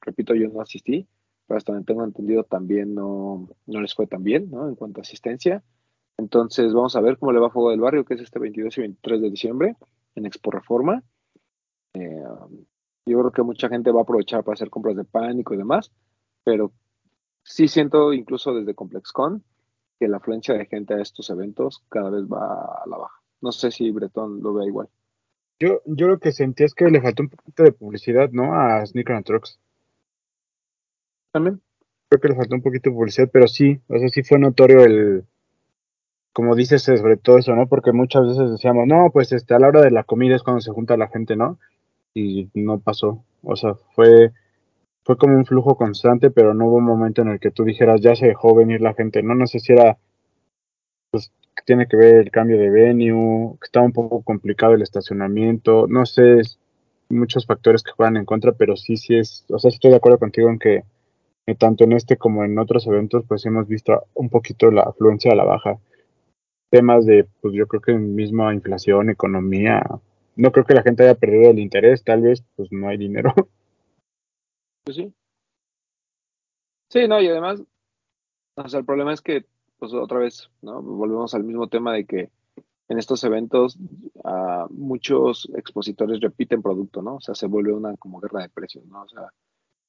[0.00, 1.06] repito, yo no asistí,
[1.46, 4.68] pero hasta donde tengo entendido también no, no les fue tan bien, ¿no?
[4.68, 5.62] En cuanto a asistencia.
[6.18, 8.80] Entonces vamos a ver cómo le va Fuego del Barrio, que es este 22 y
[8.82, 9.76] 23 de diciembre
[10.16, 11.02] en Expo Reforma.
[11.94, 12.24] Eh,
[13.06, 15.90] yo creo que mucha gente va a aprovechar para hacer compras de pánico y demás,
[16.44, 16.72] pero
[17.42, 19.42] sí siento incluso desde ComplexCon
[19.98, 23.20] que la afluencia de gente a estos eventos cada vez va a la baja.
[23.40, 24.88] No sé si Bretón lo vea igual.
[25.58, 28.54] Yo, yo lo que sentí es que le faltó un poquito de publicidad, ¿no?
[28.54, 29.58] A Sneaker and Trucks.
[31.32, 31.60] También.
[32.08, 34.80] Creo que le faltó un poquito de publicidad, pero sí, o sea, sí fue notorio
[34.80, 35.24] el,
[36.32, 37.66] como dices, sobre todo eso, ¿no?
[37.66, 40.60] Porque muchas veces decíamos, no, pues este, a la hora de la comida es cuando
[40.60, 41.58] se junta la gente, ¿no?
[42.14, 43.24] Y no pasó.
[43.42, 44.32] O sea, fue,
[45.10, 48.00] fue como un flujo constante, pero no hubo un momento en el que tú dijeras,
[48.00, 49.34] ya se dejó venir la gente, ¿no?
[49.34, 49.98] No sé si era,
[51.10, 51.32] pues,
[51.66, 56.06] tiene que ver el cambio de venue, que estaba un poco complicado el estacionamiento, no
[56.06, 56.42] sé,
[57.08, 60.20] muchos factores que juegan en contra, pero sí, sí es, o sea, estoy de acuerdo
[60.20, 60.84] contigo en que,
[61.44, 65.32] que tanto en este como en otros eventos, pues hemos visto un poquito la afluencia
[65.32, 65.80] a la baja
[66.70, 69.82] temas de, pues yo creo que misma inflación, economía,
[70.36, 73.34] no creo que la gente haya perdido el interés, tal vez pues no hay dinero.
[74.90, 75.14] Pues sí.
[76.88, 77.62] Sí, no, y además,
[78.56, 79.46] o sea, el problema es que,
[79.78, 80.82] pues otra vez, ¿no?
[80.82, 82.32] Volvemos al mismo tema de que
[82.88, 83.78] en estos eventos
[84.14, 87.16] uh, muchos expositores repiten producto, ¿no?
[87.16, 89.02] O sea, se vuelve una como guerra de precios, ¿no?
[89.02, 89.32] O sea,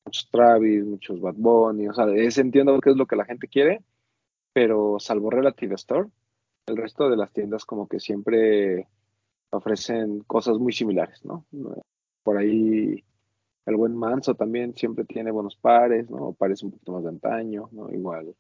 [0.06, 3.48] muchos Travis, muchos Bad Bunny, o sea, es, entiendo que es lo que la gente
[3.48, 3.84] quiere,
[4.54, 6.10] pero salvo Relative Store,
[6.68, 8.88] el resto de las tiendas como que siempre
[9.50, 11.48] ofrecen cosas muy similares, ¿no?
[12.22, 13.04] Por ahí
[13.66, 16.34] el buen Manso también siempre tiene buenos pares, ¿no?
[16.34, 17.92] Pares un poquito más de antaño, ¿no?
[17.92, 18.36] Igual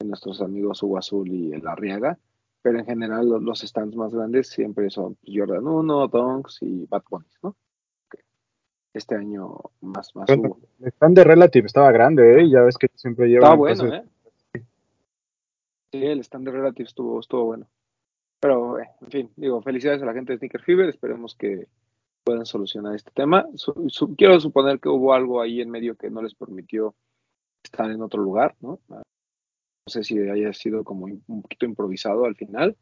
[0.00, 2.18] en nuestros amigos Hugo Azul y el Arriaga,
[2.62, 7.38] pero en general los, stands más grandes siempre son Jordan 1, Donks y Bad Bunnies,
[7.42, 7.56] ¿no?
[8.94, 10.60] Este año más, más Hugo.
[10.80, 12.50] El stand de Relative estaba grande, ¿eh?
[12.50, 13.44] Ya ves que siempre lleva...
[13.44, 14.04] Estaba bueno, ¿eh?
[15.92, 17.68] Sí, el stand de Relative estuvo, estuvo bueno.
[18.40, 20.88] Pero, eh, en fin, digo, felicidades a la gente de Sneaker Fever.
[20.88, 21.66] Esperemos que
[22.28, 23.46] puedan solucionar este tema.
[24.18, 26.94] quiero suponer que hubo algo ahí en medio que no les permitió
[27.64, 28.80] estar en otro lugar, ¿no?
[28.86, 29.02] No
[29.86, 32.76] sé si haya sido como un poquito improvisado al final.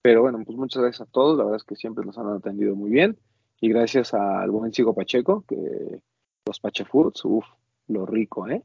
[0.00, 1.36] Pero bueno, pues muchas gracias a todos.
[1.36, 3.18] La verdad es que siempre nos han atendido muy bien.
[3.60, 6.00] Y gracias al buen Chico Pacheco, que
[6.46, 7.46] los Pachefoods, uff,
[7.88, 8.62] lo rico, ¿eh?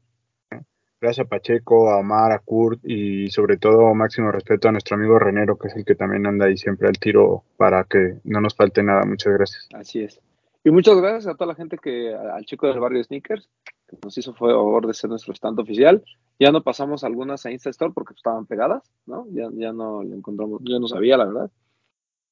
[1.00, 5.18] Gracias a Pacheco, a Omar, a Kurt y sobre todo máximo respeto a nuestro amigo
[5.18, 8.54] Renero, que es el que también anda ahí siempre al tiro para que no nos
[8.54, 9.06] falte nada.
[9.06, 9.68] Muchas gracias.
[9.72, 10.20] Así es.
[10.62, 13.48] Y muchas gracias a toda la gente que, al chico del barrio Sneakers,
[13.88, 16.04] que nos hizo favor de ser nuestro stand oficial.
[16.38, 19.26] Ya no pasamos algunas a Insta Store porque estaban pegadas, ¿no?
[19.30, 21.50] Ya, ya no le encontramos, yo no sabía la verdad.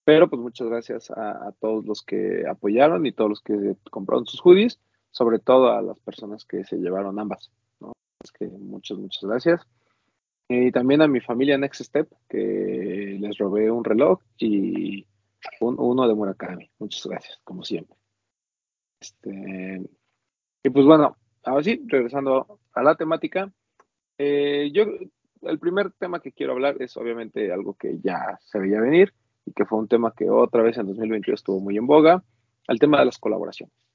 [0.04, 4.26] Pero pues muchas gracias a, a todos los que apoyaron y todos los que compraron
[4.26, 4.78] sus hoodies,
[5.10, 7.50] sobre todo a las personas que se llevaron ambas
[8.38, 9.60] que muchas, muchas gracias.
[10.48, 15.06] Y también a mi familia Next Step, que les robé un reloj y
[15.60, 16.70] uno de Murakami.
[16.78, 17.96] Muchas gracias, como siempre.
[19.00, 19.82] Este,
[20.64, 23.52] y pues bueno, ahora sí, regresando a la temática.
[24.16, 24.84] Eh, yo,
[25.42, 29.52] el primer tema que quiero hablar es obviamente algo que ya se veía venir y
[29.52, 32.24] que fue un tema que otra vez en 2022 estuvo muy en boga,
[32.66, 33.87] el tema de las colaboraciones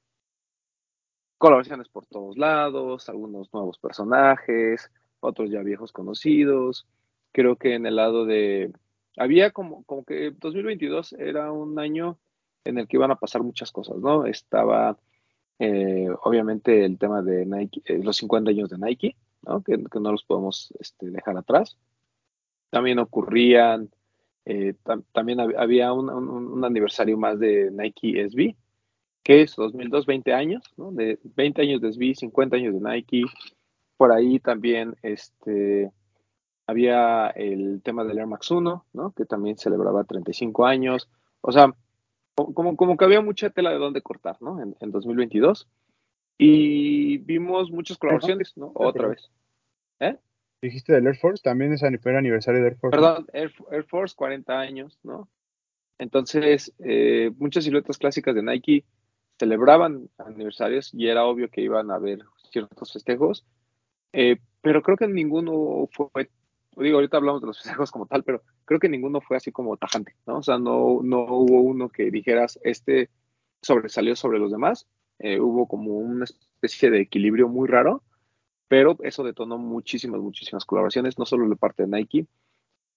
[1.37, 6.87] colaboraciones por todos lados, algunos nuevos personajes, otros ya viejos conocidos.
[7.31, 8.71] Creo que en el lado de...
[9.17, 12.17] Había como, como que 2022 era un año
[12.65, 14.25] en el que iban a pasar muchas cosas, ¿no?
[14.25, 14.97] Estaba
[15.59, 19.61] eh, obviamente el tema de Nike, eh, los 50 años de Nike, ¿no?
[19.63, 21.77] Que, no los podemos este, dejar atrás.
[22.69, 23.89] También ocurrían,
[24.45, 24.73] eh,
[25.11, 28.55] también había un, un, aniversario más de Nike SB,
[29.23, 29.55] ¿qué es?
[29.55, 30.91] 2002, 20 años, ¿no?
[30.91, 33.23] De 20 años de SB, 50 años de Nike.
[33.97, 35.91] Por ahí también este,
[36.67, 39.11] había el tema del Air Max 1, ¿no?
[39.13, 41.09] Que también celebraba 35 años.
[41.41, 41.73] O sea,
[42.35, 44.61] como, como que había mucha tela de dónde cortar, ¿no?
[44.61, 45.67] En, 2022.
[46.37, 48.71] Y vimos muchas colaboraciones, ¿no?
[48.73, 49.29] Otra vez.
[49.99, 50.17] ¿Eh?
[50.61, 52.97] Dijiste del Air Force, también es el aniversario del Air Force.
[52.97, 55.29] Perdón, Air, Force, 40 años, ¿no?
[55.99, 58.83] Entonces, eh, muchas siluetas clásicas de Nike
[59.37, 62.19] celebraban aniversarios y era obvio que iban a haber
[62.51, 63.45] ciertos festejos,
[64.13, 66.29] eh, pero creo que ninguno fue,
[66.77, 69.77] digo, ahorita hablamos de los festejos como tal, pero creo que ninguno fue así como
[69.77, 70.37] tajante, ¿no?
[70.37, 73.09] O sea, no, no hubo uno que dijeras, este
[73.61, 74.87] sobresalió sobre los demás,
[75.19, 78.03] eh, hubo como una especie de equilibrio muy raro,
[78.67, 82.27] pero eso detonó muchísimas, muchísimas colaboraciones, no solo de parte de Nike,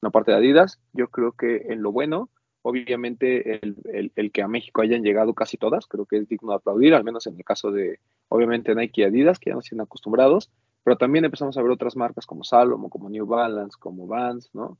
[0.00, 0.80] la parte de Adidas.
[0.92, 2.30] Yo creo que en lo bueno,
[2.68, 6.56] obviamente el, el, que a México hayan llegado casi todas, creo que es digno de
[6.56, 9.84] aplaudir, al menos en el caso de, obviamente, Nike y Adidas, que ya nos tienen
[9.84, 10.50] acostumbrados,
[10.82, 14.78] pero también empezamos a ver otras marcas como Salomon, como New Balance, como Vans, ¿no?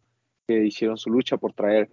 [0.48, 1.92] Que hicieron su lucha por traer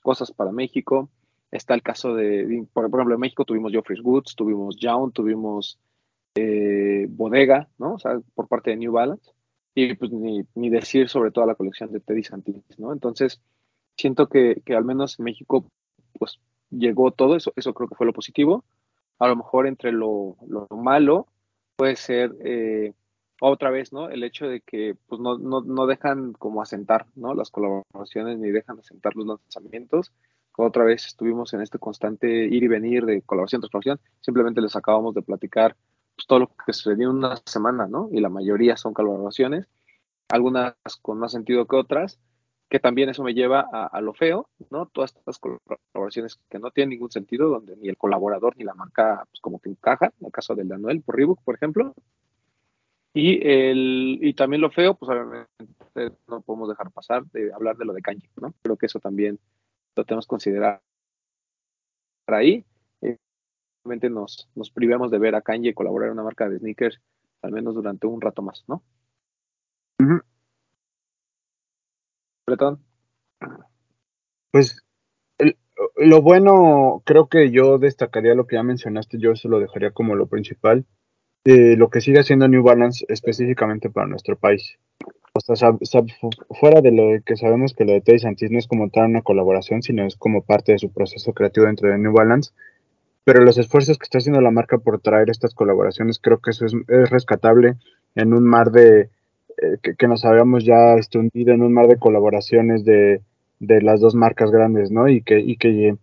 [0.00, 1.10] cosas para México.
[1.50, 5.78] Está el caso de, por ejemplo, en México tuvimos Geoffrey's Goods, tuvimos Young, tuvimos
[6.36, 7.94] eh, Bodega, ¿no?
[7.94, 9.30] O sea, por parte de New Balance.
[9.74, 12.94] Y pues ni, ni decir sobre toda la colección de Teddy Santis, ¿no?
[12.94, 13.42] Entonces,
[13.96, 15.66] siento que, que, al menos en México,
[16.18, 16.38] pues
[16.70, 18.64] llegó todo eso, eso creo que fue lo positivo.
[19.18, 21.26] A lo mejor entre lo, lo malo
[21.76, 22.92] puede ser eh,
[23.40, 24.08] otra vez, ¿no?
[24.08, 27.34] El hecho de que pues no, no, no, dejan como asentar, ¿no?
[27.34, 30.12] Las colaboraciones ni dejan asentar los lanzamientos.
[30.56, 34.00] Otra vez estuvimos en este constante ir y venir de colaboración tras colaboración.
[34.20, 35.76] Simplemente les acabamos de platicar
[36.14, 38.08] pues, todo lo que sucedió en una semana, ¿no?
[38.12, 39.66] Y la mayoría son colaboraciones,
[40.28, 42.20] algunas con más sentido que otras,
[42.72, 44.86] que también eso me lleva a, lo feo, ¿no?
[44.86, 49.26] Todas estas colaboraciones que no tienen ningún sentido, donde ni el colaborador ni la marca,
[49.30, 51.94] pues como que encaja, en el caso del Anuel por Reebok, por ejemplo.
[53.12, 57.84] Y, el, y también lo feo, pues obviamente no podemos dejar pasar de hablar de
[57.84, 58.54] lo de Kanye, ¿no?
[58.62, 59.38] Creo que eso también
[59.94, 60.80] lo tenemos que considerar
[62.26, 62.64] ahí
[63.84, 67.02] nos, nos privemos de ver a Kanye colaborar en una marca de sneakers
[67.42, 68.82] al menos durante un rato más, ¿no?
[74.50, 74.82] Pues
[75.96, 80.14] lo bueno, creo que yo destacaría lo que ya mencionaste, yo eso lo dejaría como
[80.14, 80.84] lo principal,
[81.44, 84.78] de lo que sigue haciendo New Balance específicamente para nuestro país.
[85.34, 85.72] O sea,
[86.60, 89.82] fuera de lo que sabemos que lo de Teddy no es como tal una colaboración,
[89.82, 92.52] sino es como parte de su proceso creativo dentro de New Balance,
[93.24, 96.66] pero los esfuerzos que está haciendo la marca por traer estas colaboraciones, creo que eso
[96.66, 96.74] es,
[97.10, 97.76] rescatable
[98.14, 99.08] en un mar de,
[99.62, 103.20] eh, que, nos habíamos ya este, en un mar de colaboraciones de,
[103.60, 105.08] de, las dos marcas grandes, ¿no?
[105.08, 105.96] Y que, y que,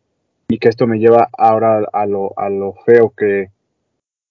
[0.47, 3.49] y que esto me lleva ahora a lo, a lo feo, que,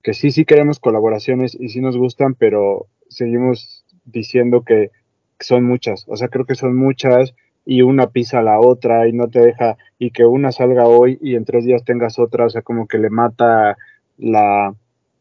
[0.02, 4.90] que sí, sí queremos colaboraciones y sí nos gustan, pero seguimos diciendo que
[5.38, 7.34] son muchas, o sea, creo que son muchas
[7.66, 11.18] y una pisa a la otra y no te deja, y que una salga hoy
[11.20, 13.76] y en tres días tengas otra, o sea, como que le mata
[14.16, 14.74] la,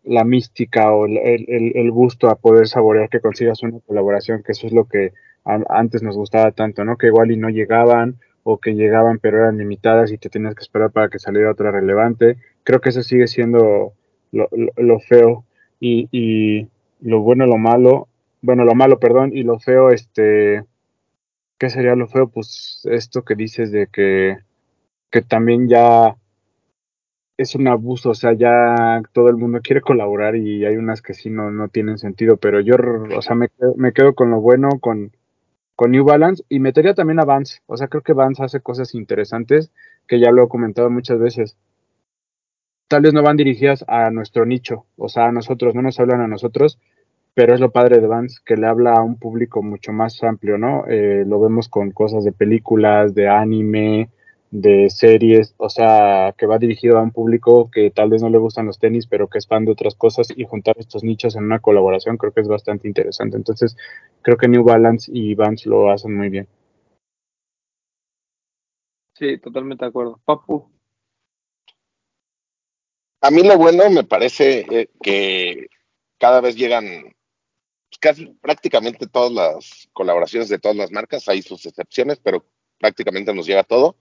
[0.08, 4.68] la mística o el, el, gusto a poder saborear que consigas una colaboración, que eso
[4.68, 6.98] es lo que antes nos gustaba tanto, ¿no?
[6.98, 10.64] Que igual y no llegaban o que llegaban pero eran limitadas y te tenías que
[10.64, 12.38] esperar para que saliera otra relevante.
[12.64, 13.94] Creo que eso sigue siendo
[14.32, 15.46] lo, lo, feo
[15.80, 16.68] y, y
[17.02, 18.08] lo bueno, lo malo,
[18.42, 20.64] bueno, lo malo, perdón, y lo feo, este,
[21.58, 22.28] ¿Qué sería lo feo?
[22.30, 24.38] Pues esto que dices de que,
[25.10, 26.16] que también ya
[27.38, 31.14] es un abuso, o sea, ya todo el mundo quiere colaborar y hay unas que
[31.14, 32.76] sí no, no tienen sentido, pero yo,
[33.16, 35.12] o sea, me, me quedo con lo bueno, con,
[35.76, 38.96] con New Balance y metería también a Vans, o sea, creo que Vans hace cosas
[38.96, 39.72] interesantes
[40.08, 41.58] que ya lo he comentado muchas veces.
[42.88, 46.22] Tal vez no van dirigidas a nuestro nicho, o sea, a nosotros, no nos hablan
[46.22, 46.80] a nosotros,
[47.36, 50.58] pero es lo padre de Vans, que le habla a un público mucho más amplio,
[50.58, 50.88] ¿no?
[50.88, 54.10] Eh, lo vemos con cosas de películas, de anime,
[54.62, 58.38] de series, o sea, que va dirigido a un público que tal vez no le
[58.38, 61.44] gustan los tenis, pero que es fan de otras cosas y juntar estos nichos en
[61.44, 63.38] una colaboración creo que es bastante interesante.
[63.38, 63.78] Entonces,
[64.22, 66.48] creo que New Balance y Vans lo hacen muy bien.
[69.14, 70.20] Sí, totalmente de acuerdo.
[70.26, 70.70] Papu.
[73.22, 75.68] A mí lo bueno me parece eh, que
[76.20, 77.16] cada vez llegan
[78.00, 82.46] casi prácticamente todas las colaboraciones de todas las marcas, hay sus excepciones, pero
[82.80, 83.96] prácticamente nos llega todo.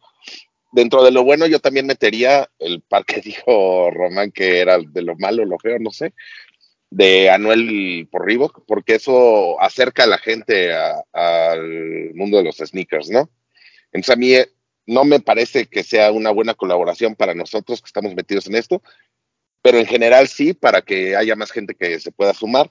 [0.76, 5.00] Dentro de lo bueno, yo también metería el par que dijo Román que era de
[5.00, 6.12] lo malo, lo feo, no sé,
[6.90, 10.74] de Anuel por Reebok, porque eso acerca a la gente
[11.14, 13.30] al mundo de los sneakers, ¿no?
[13.90, 14.50] Entonces a mí eh,
[14.84, 18.82] no me parece que sea una buena colaboración para nosotros que estamos metidos en esto,
[19.62, 22.70] pero en general sí, para que haya más gente que se pueda sumar.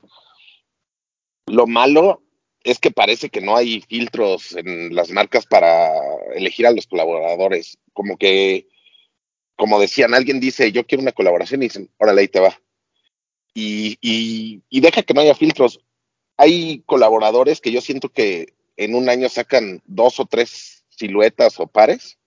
[1.48, 2.22] Lo malo
[2.66, 5.92] es que parece que no hay filtros en las marcas para
[6.34, 7.78] elegir a los colaboradores.
[7.94, 8.68] Como que,
[9.56, 12.60] como decían, alguien dice, yo quiero una colaboración y dicen, órale, ahí te va.
[13.54, 15.80] Y, y, deja que no haya filtros.
[16.38, 21.68] Hay colaboradores que yo siento que en un año sacan dos o tres siluetas o
[21.68, 22.18] pares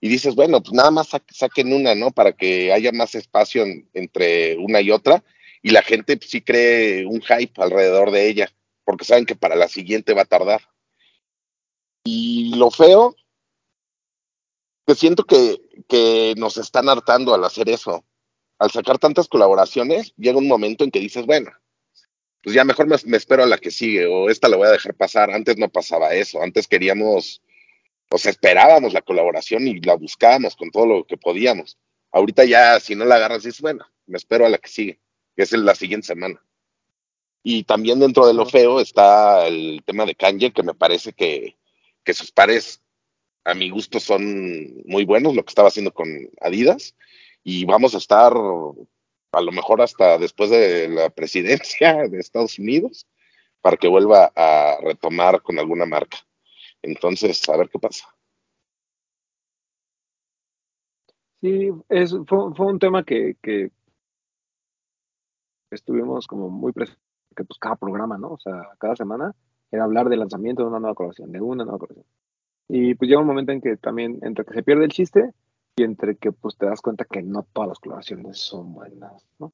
[0.00, 2.10] y dices, bueno, pues nada más saquen una, ¿no?
[2.10, 5.22] Para que haya más espacio entre una y otra
[5.62, 8.50] y la gente sí cree un hype alrededor de ella,
[8.86, 10.62] porque saben que para la siguiente va a tardar.
[12.04, 13.16] Y lo feo,
[14.86, 18.04] que siento que, que nos están hartando al hacer eso.
[18.58, 21.50] Al sacar tantas colaboraciones, llega un momento en que dices, bueno,
[22.42, 24.94] pues ya mejor me, espero a la que sigue o esta la voy a dejar
[24.94, 25.32] pasar.
[25.32, 27.42] Antes no pasaba eso, antes queríamos,
[28.08, 31.76] o sea, esperábamos la colaboración y la buscábamos con todo lo que podíamos.
[32.12, 35.00] Ahorita ya, si no la agarras, dices, bueno, me espero a la que sigue,
[35.34, 36.40] que es la siguiente semana.
[37.48, 41.56] Y también dentro de lo feo está el tema de Kanye, que me parece que,
[42.02, 42.82] que sus pares,
[43.44, 46.08] a mi gusto, son muy buenos, lo que estaba haciendo con
[46.40, 46.96] Adidas.
[47.44, 53.06] Y vamos a estar a lo mejor hasta después de la presidencia de Estados Unidos
[53.60, 56.18] para que vuelva a retomar con alguna marca.
[56.82, 58.12] Entonces, a ver qué pasa.
[61.40, 63.70] Sí, es, fue, fue un tema que, que
[65.70, 67.05] estuvimos como muy presentes,
[67.36, 68.30] que pues cada programa, ¿no?
[68.32, 69.34] O sea, cada semana
[69.70, 72.06] era hablar del lanzamiento de una nueva colaboración, de una nueva colaboración.
[72.68, 75.32] Y pues llega un momento en que también, entre que se pierde el chiste
[75.76, 79.52] y entre que pues te das cuenta que no todas las colaboraciones son buenas, ¿no?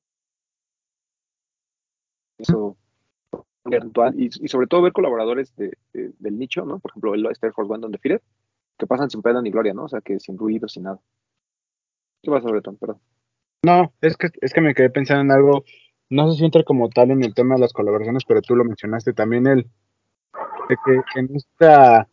[2.39, 2.77] Eso
[4.17, 6.79] y, y sobre todo ver colaboradores de, de- del nicho, ¿no?
[6.81, 8.21] Por ejemplo, el Star Force One on the Fired,
[8.79, 9.85] que pasan sin pena ni gloria, ¿no?
[9.85, 11.01] O sea, que sin ruido, sin nada.
[12.23, 12.77] ¿Qué pasa, Breton?
[12.77, 13.01] Perdón.
[13.65, 15.65] No, es que, es que me quedé pensando en algo,
[16.13, 18.65] no sé si entra como tal en el tema de las colaboraciones, pero tú lo
[18.65, 19.67] mencionaste también, el
[20.69, 22.07] de que en esta,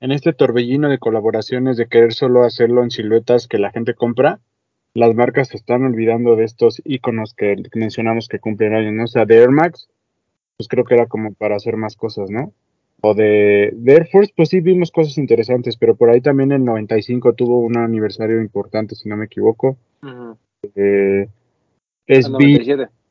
[0.00, 4.40] en este torbellino de colaboraciones de querer solo hacerlo en siluetas que la gente compra,
[4.94, 9.04] las marcas se están olvidando de estos iconos que mencionamos que cumplen años, ¿no?
[9.04, 9.88] O sea, de Air Max,
[10.56, 12.52] pues creo que era como para hacer más cosas, ¿no?
[13.02, 16.64] O de, de Air Force, pues sí vimos cosas interesantes, pero por ahí también el
[16.64, 19.76] 95 tuvo un aniversario importante, si no me equivoco.
[20.74, 21.28] Eh,
[22.06, 23.01] El SB, 97.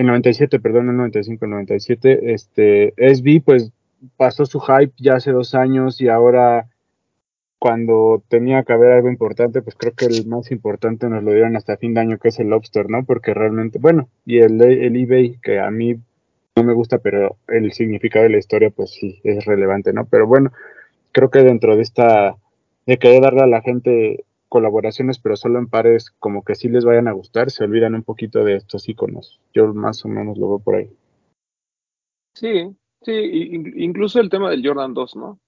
[0.00, 3.70] El 97, perdón, el 95, el 97, este, SB pues
[4.16, 6.68] pasó su hype ya hace dos años y ahora
[7.58, 11.54] cuando tenía que haber algo importante, pues creo que el más importante nos lo dieron
[11.54, 13.04] hasta fin de año, que es el Lobster, ¿no?
[13.04, 15.96] Porque realmente, bueno, y el, el eBay, que a mí
[16.56, 20.06] no me gusta, pero el significado de la historia, pues sí, es relevante, ¿no?
[20.06, 20.50] Pero bueno,
[21.12, 22.36] creo que dentro de esta,
[22.86, 26.84] de querer darle a la gente colaboraciones, pero solo en pares como que sí les
[26.84, 29.40] vayan a gustar, se olvidan un poquito de estos iconos.
[29.54, 30.90] Yo más o menos lo veo por ahí.
[32.34, 33.12] Sí, sí,
[33.76, 35.38] incluso el tema del Jordan 2, ¿no?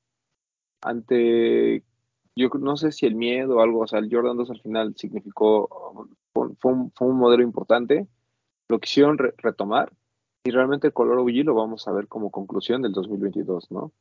[0.82, 1.82] Ante,
[2.36, 4.94] yo no sé si el miedo o algo, o sea, el Jordan 2 al final
[4.96, 8.06] significó, fue, un- fue un, modelo importante,
[8.68, 9.92] lo quisieron re- retomar
[10.44, 13.92] y realmente el color OG lo vamos a ver como conclusión del 2022, ¿no?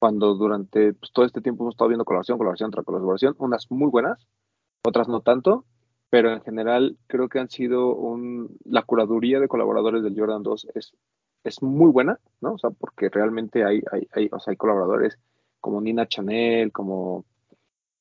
[0.00, 3.90] Cuando durante pues, todo este tiempo hemos estado viendo colaboración, colaboración tras colaboración, unas muy
[3.90, 4.28] buenas,
[4.88, 5.64] otras no tanto,
[6.10, 10.68] pero en general creo que han sido un, la curaduría de colaboradores del Jordan 2
[10.74, 10.94] es,
[11.44, 12.54] es muy buena, ¿no?
[12.54, 15.18] O sea, porque realmente hay, hay, o sea, hay colaboradores
[15.60, 17.24] como Nina Chanel, como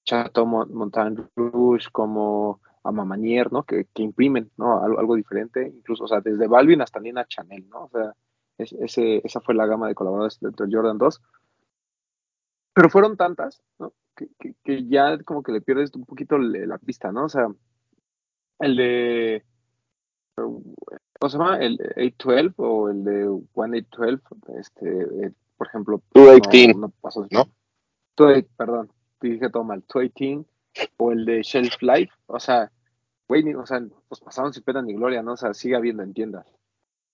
[0.06, 3.64] Chateau Mon- Montagne Rouge, como Amamanier, ¿no?
[3.64, 4.82] Que, que imprimen, ¿no?
[4.84, 7.86] Algo, diferente, incluso, o sea, desde Balvin hasta Nina Chanel, ¿no?
[7.86, 8.14] O sea,
[8.58, 11.22] es- ese, esa fue la gama de colaboradores del Jordan 2.
[12.74, 13.94] Pero fueron tantas, ¿no?
[14.18, 17.26] Que, que, que ya como que le pierdes un poquito la pista, ¿no?
[17.26, 17.48] O sea,
[18.60, 19.46] el de,
[20.36, 21.58] ¿cómo se llama?
[21.60, 23.26] El 812 o el de
[23.56, 27.28] 1812, este, eh, por ejemplo, 218, no, no pasó.
[27.32, 27.46] ¿no?
[28.18, 30.50] 218, perdón, te dije todo mal, 218
[30.98, 32.72] o el de Shelf Life, o sea,
[33.28, 35.34] güey, o sea, pues pasaron sin pena ni gloria, ¿no?
[35.34, 36.48] O sea, sigue habiendo en tiendas.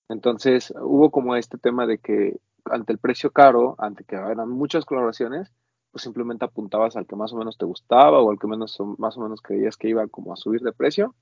[0.10, 4.86] Entonces, hubo como este tema de que ante el precio caro, ante que eran muchas
[4.86, 5.52] colaboraciones,
[5.94, 9.16] pues simplemente apuntabas al que más o menos te gustaba o al que menos más
[9.16, 11.14] o menos creías que iba como a subir de precio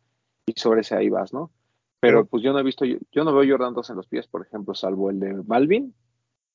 [0.45, 1.51] y sobre ese ahí vas, ¿no?
[1.99, 4.27] Pero pues yo no he visto, yo, yo no veo Jordan 2 en los pies,
[4.27, 5.93] por ejemplo, salvo el de Balvin,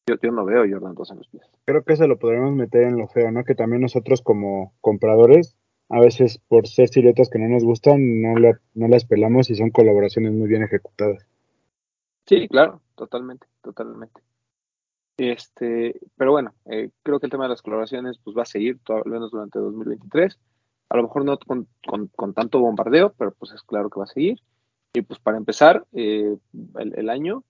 [0.08, 1.44] yo, yo no veo Jordan 2 en los pies.
[1.66, 3.44] Creo que eso lo podríamos meter en lo feo, ¿no?
[3.44, 5.54] Que también nosotros como compradores,
[5.90, 9.54] a veces por ser siluetas que no nos gustan, no, la- no las pelamos y
[9.56, 11.26] son colaboraciones muy bien ejecutadas.
[12.26, 14.20] Sí, claro, totalmente, totalmente.
[15.16, 18.78] Este, pero bueno, eh, creo que el tema de las colaboraciones pues va a seguir,
[18.84, 20.38] todo, al menos durante 2023.
[20.90, 24.40] A lo mejor no con, tanto bombardeo, pero pues es claro que va a seguir.
[24.92, 26.36] Y pues para empezar eh,
[26.78, 27.44] el, año,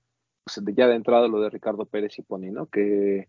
[0.44, 2.66] pues ya de entrada lo de Ricardo Pérez y Pony, ¿no?
[2.66, 3.28] Que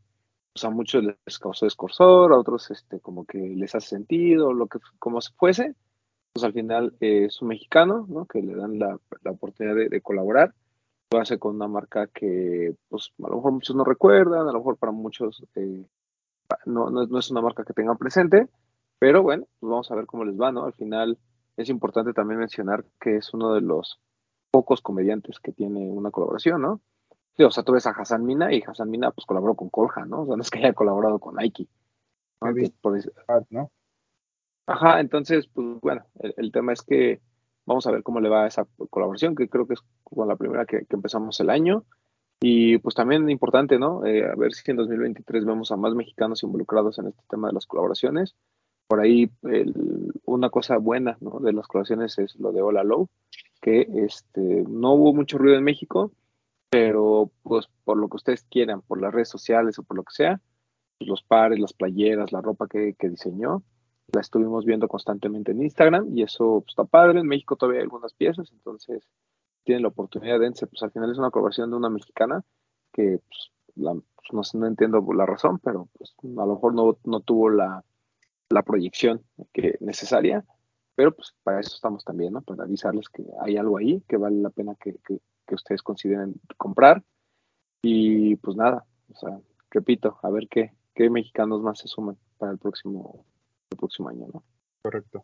[0.53, 4.67] pues, a muchos les causó escorsor, a otros este, como que les hace sentido, lo
[4.67, 5.75] que como se fuese,
[6.33, 8.25] pues al final eh, es un mexicano, ¿no?
[8.25, 10.53] Que le dan la, oportunidad de colaborar
[11.11, 14.59] lo hace con una marca que pues a lo mejor muchos no recuerdan, a lo
[14.59, 15.85] mejor para muchos eh,
[16.65, 18.47] no, no, es- no es una marca que tengan presente,
[18.99, 20.65] pero bueno, pues vamos a ver cómo les va, ¿no?
[20.65, 21.17] Al final
[21.55, 23.99] es importante también mencionar que es uno de los
[24.51, 26.81] pocos comediantes que tiene una colaboración, ¿no?
[27.35, 30.05] Sí, o sea, tú ves a Hassan Mina y Hassan Mina pues colaboró con Colja,
[30.05, 30.21] ¿no?
[30.23, 31.67] O sea, no es que haya colaborado con Nike.
[32.41, 32.47] ¿no?
[32.47, 32.73] Muy bien.
[32.73, 33.71] Entonces, por eso- ¿no?
[34.65, 37.21] Ajá, entonces, pues bueno, el, el tema es que
[37.67, 40.35] vamos a ver cómo le va a esa colaboración, que creo que es con la
[40.35, 41.85] primera que, que empezamos el año.
[42.39, 44.05] Y pues también importante, ¿no?
[44.05, 47.53] Eh, a ver si en 2023 vemos a más mexicanos involucrados en este tema de
[47.53, 48.35] las colaboraciones.
[48.87, 49.29] Por ahí
[50.23, 51.39] una cosa buena, ¿no?
[51.39, 53.09] De las colaboraciones es lo de Hola Low,
[53.59, 56.11] que este, no hubo mucho ruido en México,
[56.69, 60.13] pero pues por lo que ustedes quieran, por las redes sociales o por lo que
[60.13, 60.39] sea,
[60.97, 63.63] pues, los pares, las playeras, la ropa que, que diseñó,
[64.13, 67.19] la estuvimos viendo constantemente en Instagram y eso pues, está padre.
[67.19, 69.03] En México todavía hay algunas piezas, entonces
[69.63, 72.43] tienen la oportunidad de, pues al final es una colaboración de una mexicana
[72.93, 77.49] que pues, pues no, entiendo la razón, pero pues a lo mejor no, no tuvo
[77.49, 77.83] la,
[78.49, 80.45] la proyección que necesaria,
[80.95, 82.41] pero pues para eso estamos también, ¿no?
[82.41, 86.35] Para avisarles que hay algo ahí que vale la pena que, que, que ustedes consideren
[86.57, 87.03] comprar.
[87.83, 89.39] Y pues nada, o sea,
[89.69, 93.25] repito, a ver qué, qué mexicanos más se suman para el próximo,
[93.69, 94.43] el próximo año, ¿no?
[94.81, 95.23] Correcto.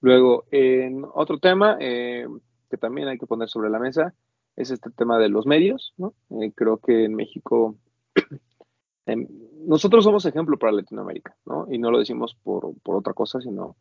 [0.00, 2.26] Luego, en otro tema eh,
[2.70, 4.14] que también hay que poner sobre la mesa
[4.56, 6.14] es este tema de los medios, ¿no?
[6.40, 7.76] Eh, creo que en México
[9.06, 9.26] em,
[9.66, 11.66] nosotros somos ejemplo para Latinoamérica, ¿no?
[11.70, 13.76] Y no lo decimos por, por otra cosa, sino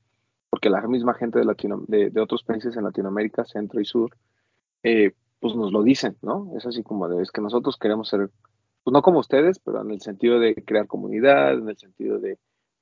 [0.49, 4.17] porque la misma gente de, Latino, de, de, otros países en Latinoamérica, centro y sur,
[4.83, 6.51] eh, pues nos lo dicen, ¿no?
[6.57, 8.29] Es así como de, es que nosotros queremos ser
[8.83, 12.39] pues no como ustedes, pero en el sentido de crear comunidad, en el sentido de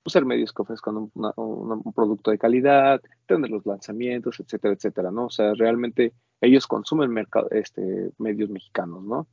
[0.08, 5.12] pues, ser medios que ofrezcan un, un, producto de calidad, tener los lanzamientos, etcétera, etcétera,
[5.12, 5.26] ¿no?
[5.26, 9.28] O sea, realmente ellos consumen mercado, este, medios mexicanos, ¿no?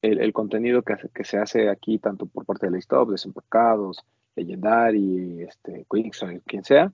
[0.00, 4.02] El, el contenido que, que, se hace aquí, tanto por parte de la Stop, Desembarcados,
[4.34, 6.90] Legendary, este, Quicksand, quien sea,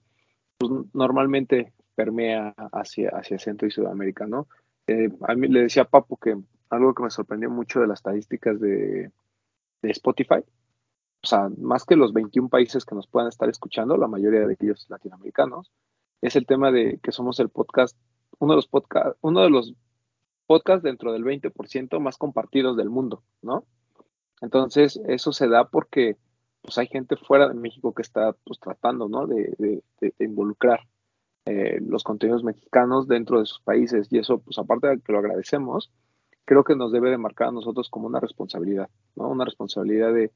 [0.59, 4.49] pues normalmente permea hacia, hacia Centro y Sudamérica, ¿no?
[4.89, 6.37] Eh, a mí le decía a Papu que
[6.69, 9.13] algo que me sorprendió mucho de las estadísticas de,
[9.83, 10.43] Spotify,
[11.23, 14.57] o sea, más que los 21 países que nos puedan estar escuchando, la mayoría de
[14.59, 15.71] ellos latinoamericanos,
[16.23, 17.97] es el tema de que somos el podcast,
[18.39, 19.75] uno de los podcast, uno de los
[20.47, 23.65] podcasts dentro del 20% más compartidos del mundo, ¿no?
[24.41, 26.17] Entonces, eso se da porque
[26.63, 29.27] pues hay gente fuera de México que está pues tratando, ¿no?
[29.27, 29.83] De,
[30.19, 30.81] involucrar
[31.47, 35.19] eh, los contenidos mexicanos dentro de sus países y eso, pues aparte de que lo
[35.19, 35.91] agradecemos,
[36.45, 39.29] creo que nos debe de marcar a nosotros como una responsabilidad, ¿no?
[39.29, 40.33] Una responsabilidad de,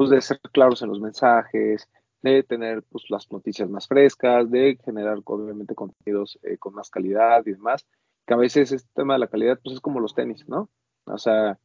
[0.00, 1.86] pues, de ser claros en los mensajes,
[2.22, 7.42] de tener pues, las noticias más frescas, de generar obviamente contenidos eh, con más calidad
[7.44, 7.84] y demás,
[8.26, 10.70] que a veces este tema de la calidad pues es como los tenis, ¿no?
[11.04, 11.58] O sea,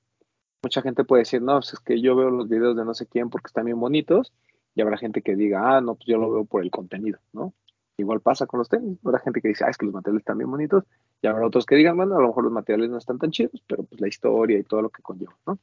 [0.62, 3.08] mucha gente puede decir, no, pues es que yo veo los videos de no sé
[3.08, 4.34] quién porque están bien bonitos,
[4.76, 7.54] y habrá gente que diga, ah, no, pues yo lo veo por el contenido, ¿no?
[7.96, 10.40] Igual pasa con los tenis, habrá gente que dice, ah, es que los materiales están
[10.40, 10.84] bien bonitos,
[11.22, 13.64] y habrá otros que digan, bueno, a lo mejor los materiales no están tan chidos,
[13.66, 15.58] pero pues la historia y todo lo que conlleva, ¿no?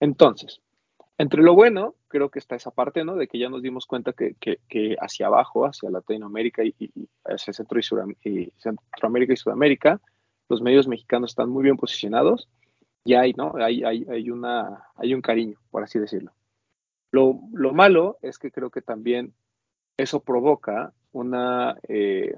[0.00, 0.60] Entonces,
[1.20, 3.14] entre lo bueno, creo que está esa parte, ¿no?
[3.14, 6.74] De que ya nos dimos cuenta que, que, hacia abajo, hacia Latinoamérica y,
[7.26, 10.00] hacia Centro y, y, Centroamérica y Sudamérica,
[10.48, 12.48] los medios mexicanos están muy bien posicionados
[13.04, 13.52] y hay, ¿no?
[13.56, 16.32] Hay, hay, hay, una, hay un cariño, por así decirlo.
[17.10, 19.34] Lo, lo malo es que creo que también
[19.98, 22.34] eso provoca una, eh,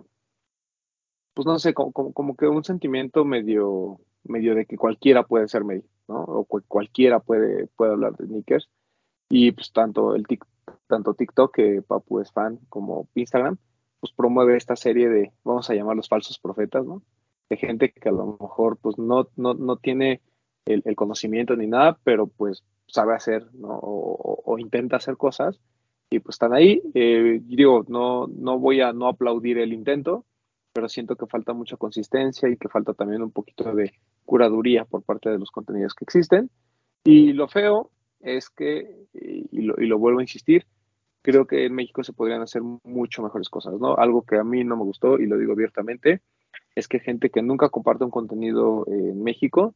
[1.35, 5.65] pues no sé, como, como, que un sentimiento medio, medio de que cualquiera puede ser
[5.65, 6.23] medio, ¿no?
[6.23, 8.69] O cualquiera puede, puede hablar de sneakers.
[9.29, 10.25] Y pues tanto el
[10.87, 13.57] tanto TikTok, que Papu es fan, como Instagram,
[14.01, 17.03] pues promueve esta serie de, vamos a llamar los falsos profetas, ¿no?
[17.49, 20.21] De gente que a lo mejor pues no, no, no tiene
[20.67, 23.79] el, conocimiento ni nada, pero pues sabe hacer, ¿no?
[23.81, 25.59] O, intenta hacer cosas
[26.11, 26.83] y pues están ahí.
[26.95, 30.27] Eh, digo, no, no voy a no aplaudir el intento,
[30.73, 33.93] pero siento que falta mucha consistencia y que falta también un poquito de
[34.25, 36.51] curaduría por parte de los contenidos que existen.
[37.05, 40.67] Y lo feo es que, y lo, vuelvo a insistir,
[41.23, 43.97] creo que en México se podrían hacer mucho mejores cosas, ¿no?
[43.97, 46.23] Algo que a mí no me gustó, y lo digo abiertamente,
[46.75, 49.75] es que gente que nunca comparte un contenido en México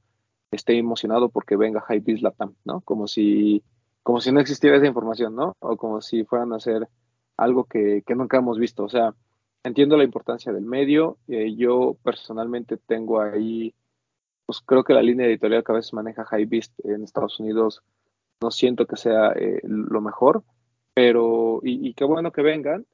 [0.50, 2.80] esté emocionado porque venga Hypebeast Latam, ¿no?
[2.82, 3.62] Como si,
[4.02, 5.56] como si no existiera esa información, ¿no?
[5.58, 6.88] O como si fueran a hacer
[7.36, 8.84] algo que, que nunca hemos visto.
[8.84, 9.14] O sea,
[9.66, 11.18] entiendo la importancia del medio.
[11.28, 13.74] Eh, yo personalmente tengo ahí,
[14.46, 17.82] pues creo que la línea editorial que a veces maneja Beast en Estados Unidos
[18.40, 20.44] no siento que sea eh, lo mejor,
[20.94, 22.86] pero, y, qué bueno que vengan,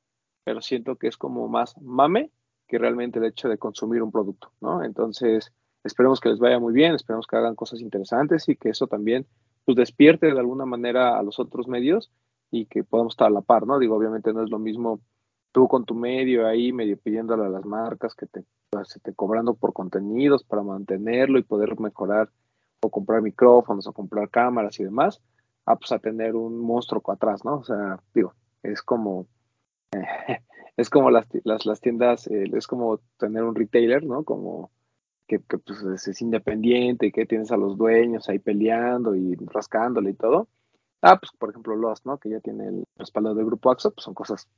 [0.45, 2.31] pero siento que es como más mame
[2.67, 4.83] que realmente el hecho de consumir un producto, ¿no?
[4.83, 5.53] Entonces,
[5.85, 9.27] esperemos que les vaya muy bien, esperemos que hagan cosas interesantes y que eso también
[9.65, 12.11] pues despierte de alguna manera a los otros medios
[12.51, 13.79] y que podamos estar a la par, ¿no?
[13.79, 15.01] Digo, obviamente no es lo mismo
[15.53, 19.55] tú con tu medio ahí, medio pidiéndole a las marcas que te, pues, te cobrando
[19.55, 22.31] por contenidos para mantenerlo y poder mejorar
[22.81, 25.21] o comprar micrófonos o comprar cámaras y demás,
[25.67, 27.59] a pues a tener un monstruo atrás, ¿no?
[27.59, 29.27] O sea, digo, es como
[30.77, 34.25] es como las, las, las tiendas, eh, es como tener un retailer, ¿no?
[34.25, 34.71] Como
[35.27, 40.11] que, pues, es, es independiente y que tienes a los dueños ahí peleando y rascándole
[40.11, 40.49] y todo.
[41.03, 42.19] Ah, pues por ejemplo Lost, ¿no?
[42.19, 44.49] Que ya tiene el respaldo del grupo AXO, pues son cosas,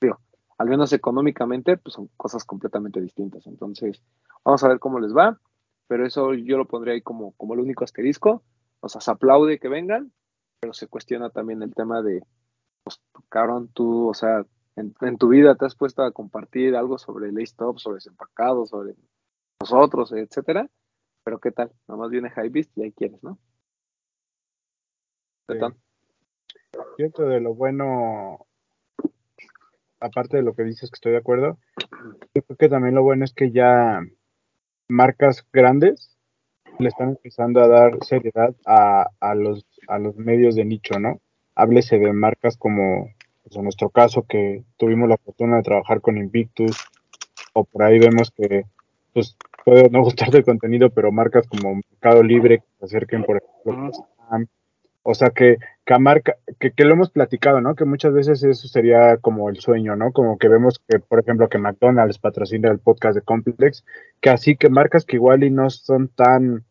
[0.00, 0.18] digo,
[0.58, 3.46] al menos económicamente, pues son cosas completamente distintas.
[3.46, 4.02] Entonces,
[4.44, 5.40] vamos a ver cómo les va,
[5.88, 8.42] pero eso yo lo pondría ahí como, como el único asterisco.
[8.80, 10.12] O sea, se aplaude que vengan,
[10.60, 12.22] pero se cuestiona también el tema de,
[12.82, 14.44] pues, cabrón, tú, o sea,
[14.76, 18.66] en, en tu vida te has puesto a compartir algo sobre el stop, sobre desempacado,
[18.66, 18.94] sobre
[19.60, 20.68] nosotros, etcétera,
[21.24, 23.38] pero qué tal, nomás viene High Beast y ahí quieres, ¿no?
[25.48, 25.58] Sí.
[26.96, 28.46] Cierto de lo bueno,
[30.04, 31.58] aparte de lo que dices que estoy de acuerdo,
[32.34, 34.00] yo creo que también lo bueno es que ya
[34.86, 36.16] marcas grandes
[36.78, 41.20] le están empezando a dar seriedad a, a los, a los medios de nicho, ¿no?
[41.54, 43.10] Háblese de marcas como,
[43.44, 46.76] pues en nuestro caso, que tuvimos la fortuna de trabajar con Invictus,
[47.52, 48.64] o por ahí vemos que,
[49.12, 53.38] pues, puede no gustarte el contenido, pero marcas como Mercado Libre que se acerquen, por
[53.38, 53.90] ejemplo.
[55.02, 55.58] O sea, que,
[55.98, 57.74] marca, que, que, lo hemos platicado, ¿no?
[57.74, 60.12] Que muchas veces eso sería como el sueño, ¿no?
[60.12, 63.84] Como que vemos que, por ejemplo, que McDonald's patrocina el podcast de Complex,
[64.20, 66.64] que así que marcas que igual y no son tan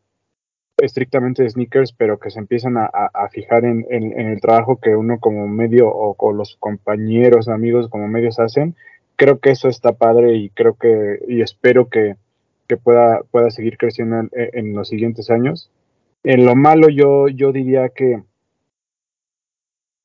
[0.78, 2.90] estrictamente sneakers, pero que se empiezan a,
[3.32, 8.40] fijar en, el trabajo que uno como medio o, o, los compañeros, amigos como medios
[8.40, 8.76] hacen,
[9.16, 12.16] creo que eso está padre y creo que, y espero que,
[12.68, 15.70] que pueda, pueda seguir creciendo en, en los siguientes años.
[16.24, 18.24] En lo malo yo, yo diría que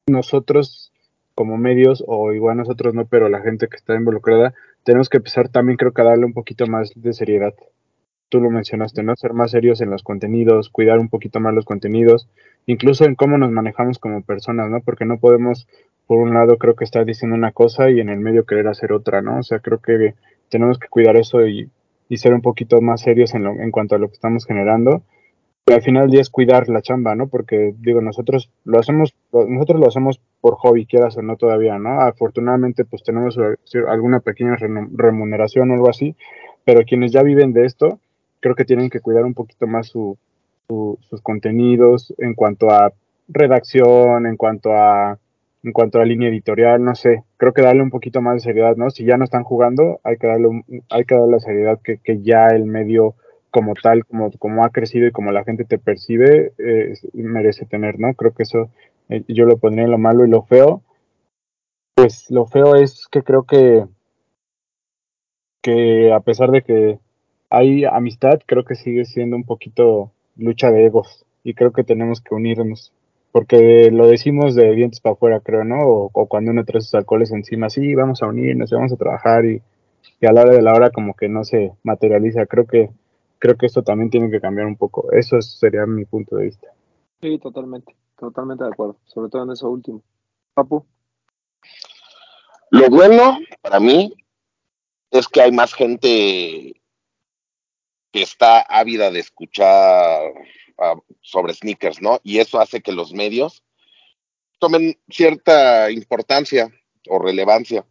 [0.08, 0.92] nosotros
[1.34, 5.48] como medios, o igual nosotros no, pero la gente que está involucrada, tenemos que empezar
[5.48, 7.54] también creo que a darle un poquito más de seriedad.
[8.28, 9.14] Tú lo mencionaste, ¿no?
[9.14, 12.28] Ser más serios en los contenidos, cuidar un poquito más los contenidos,
[12.66, 14.80] incluso en cómo nos manejamos como personas, ¿no?
[14.80, 15.68] Porque no podemos,
[16.06, 18.92] por un lado, creo que estar diciendo una cosa y en el medio querer hacer
[18.92, 19.38] otra, ¿no?
[19.38, 20.14] O sea, creo que
[20.48, 21.70] tenemos que cuidar eso y,
[22.08, 25.04] y ser un poquito más serios en, lo, en cuanto a lo que estamos generando
[25.74, 27.28] al final del día es cuidar la chamba, ¿no?
[27.28, 32.00] Porque digo, nosotros lo hacemos, nosotros lo hacemos por hobby, quieras o no todavía, ¿no?
[32.00, 33.38] Afortunadamente, pues tenemos
[33.88, 36.16] alguna pequeña remuneración o algo así,
[36.64, 37.98] pero quienes ya viven de esto,
[38.40, 40.16] creo que tienen que cuidar un poquito más su,
[40.68, 42.92] su, sus contenidos en cuanto a
[43.28, 45.18] redacción, en cuanto a
[45.64, 48.76] en cuanto a línea editorial, no sé, creo que darle un poquito más de seriedad,
[48.76, 48.90] ¿no?
[48.90, 52.22] Si ya no están jugando, hay que darle, hay que darle la seriedad que, que
[52.22, 53.16] ya el medio
[53.50, 57.98] como tal, como, como ha crecido y como la gente te percibe, eh, merece tener,
[57.98, 58.14] ¿no?
[58.14, 58.70] Creo que eso
[59.08, 60.82] eh, yo lo pondría en lo malo y lo feo.
[61.94, 63.84] Pues lo feo es que creo que,
[65.62, 66.98] que a pesar de que
[67.50, 72.20] hay amistad, creo que sigue siendo un poquito lucha de egos y creo que tenemos
[72.20, 72.92] que unirnos.
[73.32, 75.82] Porque lo decimos de dientes para afuera, creo, ¿no?
[75.86, 79.44] O, o, cuando uno trae sus alcoholes encima, sí, vamos a unirnos, vamos a trabajar
[79.44, 79.62] y,
[80.20, 82.46] y a la hora de la hora como que no se materializa.
[82.46, 82.90] Creo que
[83.38, 85.10] creo que esto también tiene que cambiar un poco.
[85.12, 86.68] Eso sería mi punto de vista.
[87.20, 90.02] Sí, totalmente, totalmente de acuerdo, sobre todo en eso último.
[90.54, 90.84] Papu.
[92.70, 94.12] Lo bueno para mí
[95.10, 96.74] es que hay más gente
[98.12, 100.32] que está ávida de escuchar
[100.78, 102.20] uh, sobre sneakers, ¿no?
[102.22, 103.64] Y eso hace que los medios
[104.58, 106.70] tomen cierta importancia
[107.08, 107.86] o relevancia.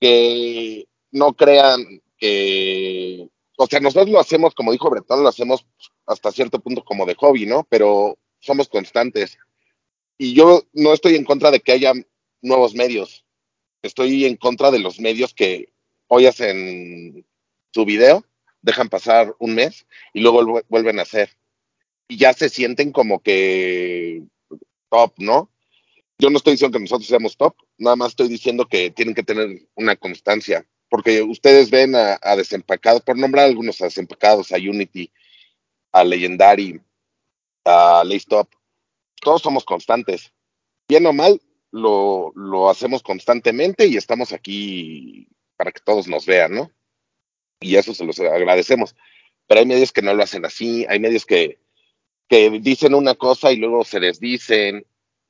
[0.00, 3.28] Que no crean que
[3.62, 5.66] o sea, nosotros lo hacemos, como dijo Bretón, lo hacemos
[6.06, 7.66] hasta cierto punto como de hobby, ¿no?
[7.68, 9.36] Pero somos constantes.
[10.16, 11.92] Y yo no estoy en contra de que haya
[12.40, 13.26] nuevos medios.
[13.82, 15.74] Estoy en contra de los medios que
[16.06, 17.26] hoy hacen
[17.70, 18.24] su video,
[18.62, 21.36] dejan pasar un mes y luego vuelven a hacer.
[22.08, 24.22] Y ya se sienten como que
[24.88, 25.50] top, ¿no?
[26.18, 29.22] Yo no estoy diciendo que nosotros seamos top, nada más estoy diciendo que tienen que
[29.22, 35.10] tener una constancia porque ustedes ven a, Desempacados, por nombrar algunos a Desempacados, a Unity,
[35.92, 36.80] a Legendary,
[37.64, 38.48] a Laystop,
[39.22, 40.32] todos somos constantes.
[40.88, 46.54] Bien o mal, lo, lo hacemos constantemente y estamos aquí para que todos nos vean,
[46.54, 46.72] ¿no?
[47.60, 48.96] Y eso se los agradecemos.
[49.46, 51.60] Pero hay medios que no lo hacen así, hay medios que,
[52.28, 54.84] que dicen una cosa y luego se desdicen,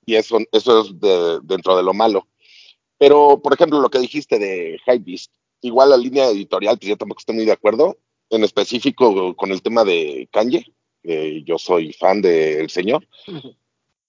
[0.06, 2.28] y eso, eso es de, dentro de lo malo.
[2.96, 7.20] Pero, por ejemplo, lo que dijiste de Hypebeast, igual la línea editorial, pues yo tampoco
[7.20, 7.98] estoy muy de acuerdo,
[8.30, 10.72] en específico con el tema de Kanye,
[11.44, 13.06] yo soy fan del señor,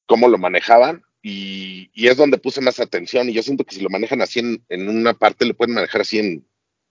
[0.06, 3.82] cómo lo manejaban, y, y, es donde puse más atención, y yo siento que si
[3.82, 6.46] lo manejan así en, en una parte, lo pueden manejar así en,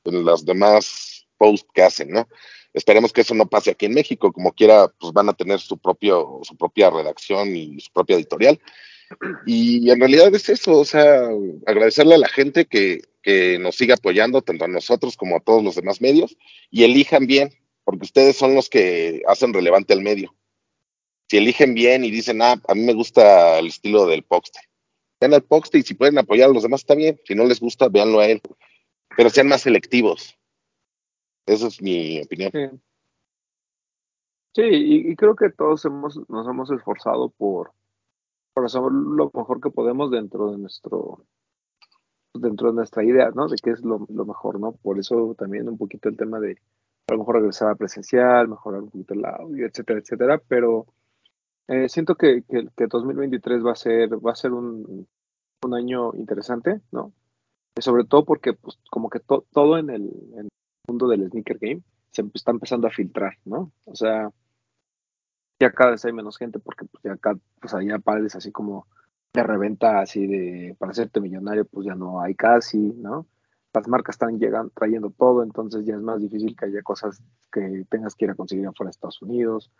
[0.05, 2.29] en las demás posts que hacen, ¿no?
[2.73, 5.79] Esperemos que eso no pase aquí en México, como quiera, pues van a tener su,
[5.79, 8.61] propio, su propia redacción y su propia editorial.
[9.45, 11.29] Y en realidad es eso, o sea,
[11.67, 15.63] agradecerle a la gente que, que nos siga apoyando, tanto a nosotros como a todos
[15.63, 16.37] los demás medios,
[16.71, 17.51] y elijan bien,
[17.85, 20.35] porque ustedes son los que hacen relevante al medio.
[21.29, 24.61] Si eligen bien y dicen, ah, a mí me gusta el estilo del Poxte,
[25.21, 27.21] vean al Poxte y si pueden apoyar a los demás está bien.
[27.25, 28.41] Si no les gusta, véanlo a él.
[29.17, 30.37] Pero sean más selectivos.
[31.47, 32.81] Esa es mi opinión.
[34.55, 37.73] Sí, y, y creo que todos hemos, nos hemos esforzado por,
[38.53, 41.25] por hacer lo mejor que podemos dentro de nuestro
[42.35, 43.49] dentro de nuestra idea, ¿no?
[43.49, 44.73] De qué es lo, mejor, ¿no?
[44.73, 46.59] Por eso también un poquito el tema de
[47.09, 50.87] a lo mejor regresar a presencial, mejorar un poquito el audio, etcétera, etcétera, pero
[51.69, 55.07] eh, siento que, que, que 2023 va a ser, va a ser un,
[55.65, 57.13] un año interesante, ¿no?
[57.77, 60.11] Y sobre todo porque pues, como que to- todo en el,
[60.89, 63.73] mundo del sneaker game se está empezando a filtrar, ¿no?
[63.85, 64.31] O sea,
[65.61, 68.87] ya cada vez hay menos gente porque pues ya acá, pues allá pares así como
[69.33, 73.27] de reventa así de para hacerte millonario, pues ya no hay casi, ¿no?
[73.73, 77.23] Las marcas están llegando, trayendo todo, entonces ya es más difícil que haya cosas
[77.53, 79.71] que tengas que ir a conseguir afuera de Estados Unidos.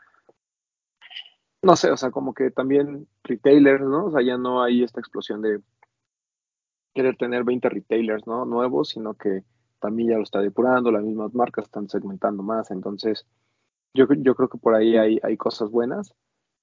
[1.63, 4.07] No sé, o sea, como que también retailers, ¿no?
[4.07, 5.61] O sea, ya no hay esta explosión de
[6.95, 8.45] querer tener 20 retailers, ¿no?
[8.45, 9.43] Nuevos, sino que
[9.81, 13.27] también ya lo está depurando, las mismas marcas están segmentando más, entonces
[13.95, 16.15] yo, yo creo que por ahí hay, hay cosas buenas,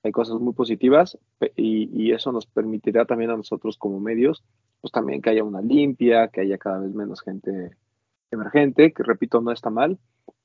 [0.03, 1.17] hay cosas muy positivas
[1.55, 4.43] y, eso nos permitirá también a nosotros como medios,
[4.81, 7.75] pues también que haya una limpia, que haya cada vez menos gente
[8.31, 9.99] emergente, que repito, no está mal.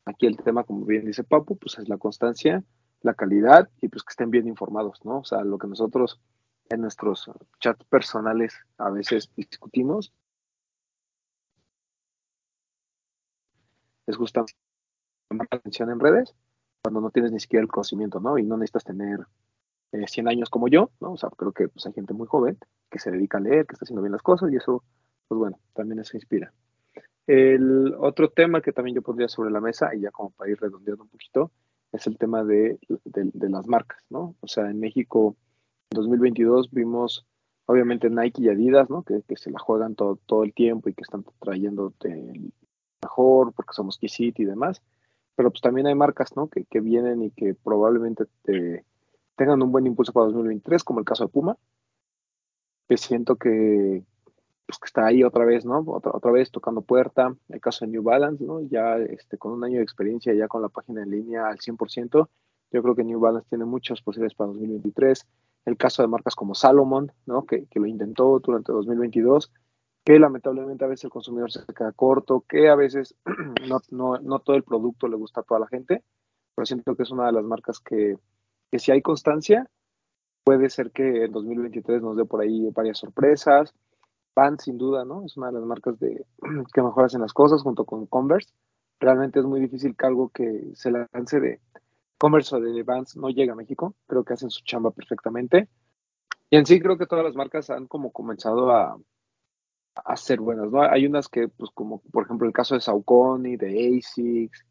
[0.04, 2.64] Aquí el tema, como bien dice Papu, pues es la constancia,
[3.02, 5.20] la calidad y pues que estén bien informados, ¿no?
[5.20, 6.20] O sea, lo que nosotros
[6.68, 7.30] en nuestros
[7.60, 10.12] chats personales a veces discutimos
[14.06, 14.54] es justamente
[15.30, 16.34] la atención en redes
[16.82, 18.38] cuando no tienes ni siquiera el conocimiento, ¿no?
[18.38, 19.20] Y no necesitas tener
[19.92, 21.12] eh, 100 años como yo, ¿no?
[21.12, 22.58] O sea, creo que pues, hay gente muy joven
[22.90, 24.82] que se dedica a leer, que está haciendo bien las cosas y eso,
[25.28, 26.52] pues bueno, también eso inspira.
[27.26, 30.60] El otro tema que también yo pondría sobre la mesa, y ya como para ir
[30.60, 31.52] redondeando un poquito,
[31.92, 34.34] es el tema de, de, de las marcas, ¿no?
[34.40, 35.36] O sea, en México,
[35.90, 37.24] en 2022 vimos,
[37.66, 39.04] obviamente, Nike y Adidas, ¿no?
[39.04, 42.52] Que, que se la juegan todo, todo el tiempo y que están trayendo el
[43.02, 44.82] mejor porque somos Key City y demás.
[45.36, 46.48] Pero pues también hay marcas, ¿no?
[46.48, 48.84] Que, que vienen y que probablemente te,
[49.36, 51.56] tengan un buen impulso para 2023, como el caso de Puma,
[52.88, 54.04] que siento que,
[54.66, 55.84] pues, que está ahí otra vez, ¿no?
[55.86, 57.34] Otra, otra vez tocando puerta.
[57.48, 58.60] El caso de New Balance, ¿no?
[58.62, 62.28] Ya este, con un año de experiencia, ya con la página en línea al 100%,
[62.70, 65.26] yo creo que New Balance tiene muchas posibilidades para 2023.
[65.64, 67.44] El caso de marcas como Salomon, ¿no?
[67.44, 69.52] Que, que lo intentó durante 2022,
[70.04, 73.14] que lamentablemente a veces el consumidor se queda corto, que a veces
[73.90, 76.02] no, no, todo el producto le gusta a toda la gente,
[76.54, 78.16] pero siento que es una de las marcas que,
[78.70, 79.68] que si hay constancia,
[80.44, 83.74] puede ser que en 2023 nos dé por ahí varias sorpresas.
[84.34, 85.24] Vans, sin duda, ¿no?
[85.26, 86.24] Es una de las marcas de,
[86.72, 88.52] que mejor hacen las cosas junto con Converse.
[88.98, 91.60] Realmente es muy difícil que algo que se lance de
[92.18, 93.94] Converse o de Vans no llegue a México.
[94.06, 95.68] Creo que hacen su chamba perfectamente.
[96.50, 98.96] Y en sí creo que todas las marcas han como comenzado a,
[99.94, 100.82] a ser buenas, ¿no?
[100.82, 104.64] Hay unas que, pues como por ejemplo el caso de Saucony, de ASICS,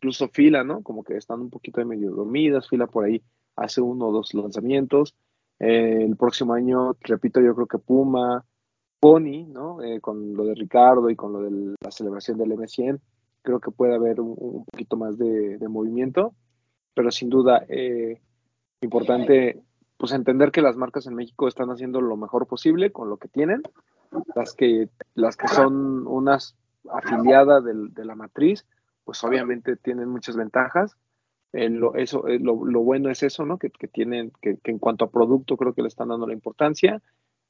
[0.00, 0.82] incluso Fila, ¿no?
[0.82, 2.68] Como que están un poquito de medio dormidas.
[2.68, 3.22] Fila por ahí
[3.56, 5.14] hace uno o dos lanzamientos.
[5.58, 8.44] Eh, el próximo año, repito, yo creo que Puma,
[9.00, 9.82] Pony, ¿no?
[9.82, 13.00] Eh, con lo de Ricardo y con lo de la celebración del M100,
[13.42, 16.34] creo que puede haber un, un poquito más de, movimiento,
[16.94, 18.20] pero sin duda, eh,
[18.80, 19.62] importante,
[19.96, 23.28] pues entender que las marcas en México están haciendo lo mejor posible con lo que
[23.28, 23.62] tienen,
[24.34, 26.56] las que, las que son unas
[26.90, 28.66] afiliadas de la matriz,
[29.04, 30.96] pues obviamente tienen muchas ventajas,
[31.54, 33.58] lo, eso, eh, lo, bueno es eso, ¿no?
[33.58, 37.00] Que, tienen, que, que, en cuanto a producto creo que le están dando la importancia,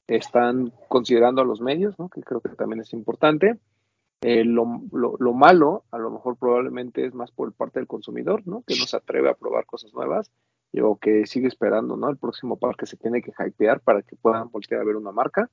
[0.07, 2.09] están considerando a los medios, ¿no?
[2.09, 3.57] Que creo que también es importante.
[4.21, 8.43] Eh, lo, lo, lo, malo, a lo mejor probablemente es más por parte del consumidor,
[8.47, 8.63] ¿no?
[8.65, 10.31] Que no se atreve a probar cosas nuevas
[10.81, 12.09] o que sigue esperando, ¿no?
[12.09, 15.11] El próximo par que se tiene que hypear para que puedan voltear a ver una
[15.11, 15.49] marca.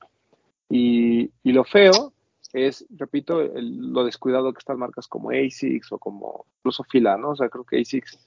[0.75, 2.13] Y, lo feo
[2.51, 7.29] es, repito, el, lo descuidado que están marcas como ASICS o como incluso Fila, ¿no?
[7.29, 8.17] O sea, creo que ASICS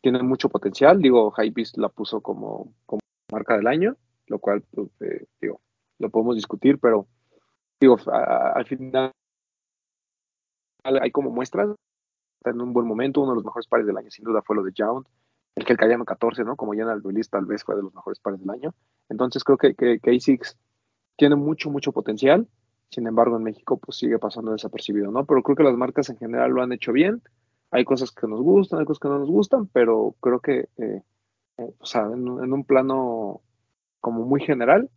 [0.00, 1.02] tiene mucho potencial.
[1.02, 3.96] Digo, Hypebeast la puso como, como marca del año,
[4.28, 5.60] lo cual, pues, eh, digo,
[5.98, 7.06] lo podemos discutir, pero
[7.78, 9.12] digo, al final
[10.82, 11.68] hay como muestras,
[12.38, 14.56] está en un buen momento, uno de los mejores pares del año sin duda fue
[14.56, 15.06] lo de Jound,
[15.54, 16.56] el que el Cayano 14, ¿no?
[16.56, 18.74] Como ya en el release tal vez fue de los mejores pares del año.
[19.10, 20.56] Entonces creo que, que, que ASICS
[21.20, 22.48] tiene mucho, mucho potencial,
[22.88, 25.26] sin embargo en México pues sigue pasando desapercibido, ¿no?
[25.26, 27.20] Pero creo que las marcas en general lo han hecho bien,
[27.70, 31.02] hay cosas que nos gustan, hay cosas que no nos gustan, pero creo que, eh,
[31.58, 33.42] eh, o sea, en, en un plano
[34.00, 34.88] como muy general,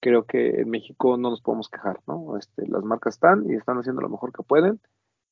[0.00, 2.36] creo que en México no nos podemos quejar, ¿no?
[2.36, 4.80] Este, las marcas están y están haciendo lo mejor que pueden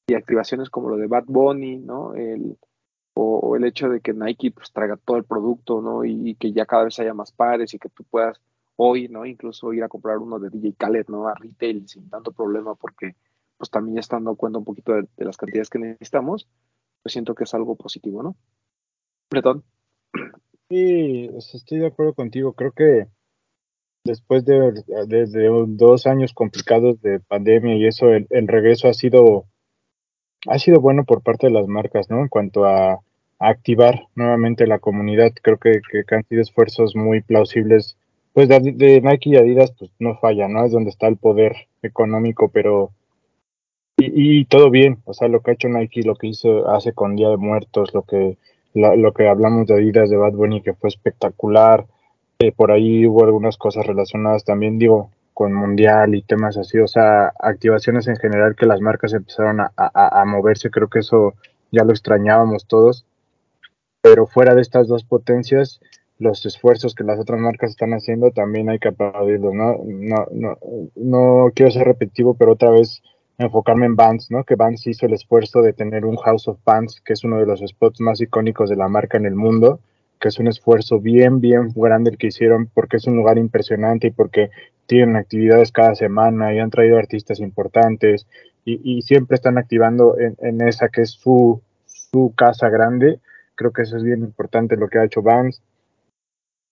[0.07, 2.15] y activaciones como lo de Bad Bunny, ¿no?
[2.15, 2.59] El,
[3.15, 6.05] o, el hecho de que Nike pues traiga todo el producto, ¿no?
[6.05, 8.41] Y, que ya cada vez haya más pares y que tú puedas
[8.81, 9.27] hoy, ¿no?
[9.27, 11.29] Incluso ir a comprar uno de DJ Khaled, ¿no?
[11.29, 13.17] A retail sin tanto problema porque
[13.59, 16.49] pues también ya están dando cuenta un poquito de, las cantidades que necesitamos,
[17.03, 18.37] pues siento que es algo positivo, ¿no?
[19.31, 19.65] Bretón.
[20.71, 22.53] Sí, estoy de acuerdo contigo.
[22.53, 23.09] Creo que
[24.05, 24.73] después de,
[25.69, 29.47] dos años complicados de pandemia y eso, el, regreso ha sido,
[30.47, 32.21] ha sido bueno por parte de las marcas, ¿no?
[32.21, 33.01] En cuanto a,
[33.41, 37.97] activar nuevamente la comunidad, creo que, que, han sido esfuerzos muy plausibles.
[38.39, 40.65] Pues de, Nike y Adidas, pues no falla, ¿no?
[40.65, 42.93] Es donde está el poder económico, pero
[43.97, 47.17] y, todo bien, o sea, lo que ha hecho Nike, lo que hizo hace con
[47.17, 48.39] Día de Muertos, lo que
[48.75, 51.87] lo que hablamos de Adidas de Bad Bunny que fue espectacular,
[52.39, 56.87] eh, por ahí hubo algunas cosas relacionadas también, digo, con Mundial y temas así, o
[56.87, 61.35] sea, activaciones en general que las marcas empezaron a, a moverse, creo que eso
[61.73, 63.05] ya lo extrañábamos todos,
[64.01, 65.81] pero fuera de estas dos potencias,
[66.19, 69.79] los esfuerzos que las otras marcas están haciendo también hay que aplaudirlos, ¿no?
[69.85, 70.59] No, no,
[70.97, 73.03] no quiero ser repetitivo, pero otra vez
[73.39, 74.45] enfocarme en Vans, ¿no?
[74.45, 77.47] Que Vans hizo el esfuerzo de tener un House of Vans, que es uno de
[77.47, 79.81] los spots más icónicos de la marca en el mundo,
[80.21, 84.09] que es un esfuerzo bien, bien grande el que hicieron porque es un lugar impresionante
[84.09, 84.51] y porque
[84.87, 88.27] tienen actividades cada semana y han traído artistas importantes
[88.65, 93.19] y, siempre están activando en, esa que es su, su casa grande.
[93.55, 95.63] Creo que eso es bien importante lo que ha hecho Vans.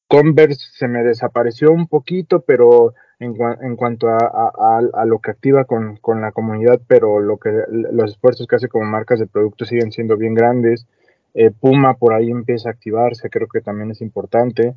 [0.08, 5.98] Converse se me desapareció un poquito, pero en, en cuanto a, lo que activa con,
[6.20, 10.16] la comunidad, pero lo que los esfuerzos que hace como marcas de productos siguen siendo
[10.16, 10.86] bien grandes.
[11.34, 14.74] Eh, Puma por ahí empieza a activarse, creo que también es importante.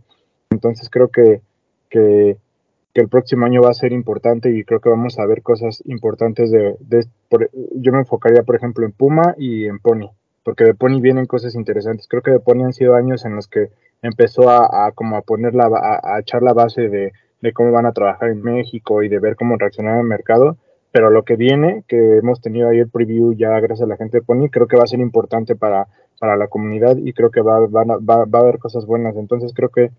[0.50, 1.42] Entonces creo que,
[2.96, 6.52] el próximo año va a ser importante y creo que vamos a ver cosas importantes
[6.52, 7.08] de, de
[7.76, 10.12] yo me enfocaría por ejemplo en Puma y en Pony,
[10.44, 12.10] porque de Pony vienen cosas interesantes.
[12.10, 13.70] Creo que de Pony han sido años en los que
[14.02, 17.86] empezó a, como a poner la, a, a echar la base de de cómo van
[17.86, 20.58] a trabajar en México y de ver cómo reaccionar el mercado.
[20.92, 24.18] Pero lo que viene, que hemos tenido ahí el preview ya gracias a la gente
[24.18, 25.88] de Pony, creo que va a ser importante para,
[26.20, 29.16] para la comunidad y creo que va, va, va, va a haber cosas buenas.
[29.16, 29.92] Entonces creo que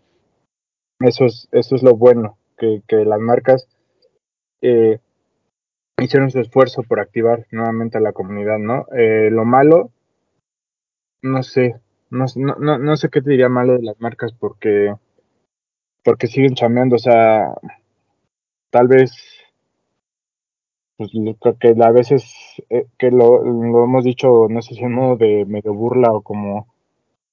[1.00, 3.68] eso es, eso es lo bueno, que, que las marcas
[4.62, 4.98] eh,
[5.98, 8.86] hicieron su esfuerzo por activar nuevamente a la comunidad, ¿no?
[8.92, 9.90] Eh, lo malo,
[11.22, 11.76] no sé,
[12.10, 14.94] no, no, no sé qué te diría malo de las marcas porque
[16.04, 17.54] porque siguen chameando, o sea,
[18.70, 19.12] tal vez,
[20.96, 21.10] pues
[21.58, 22.32] que a veces
[22.68, 26.22] eh, que lo, lo, hemos dicho, no sé si en modo de medio burla o
[26.22, 26.66] como,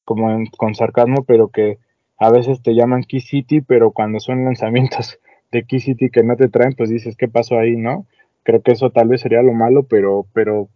[0.06, 1.80] como con sarcasmo, pero que
[2.18, 5.20] a veces te llaman Key City, pero cuando son lanzamientos
[5.52, 8.08] de Key City que no te traen, pues dices, ¿qué pasó ahí, no?
[8.44, 10.70] Creo que eso tal vez sería lo malo, pero, pero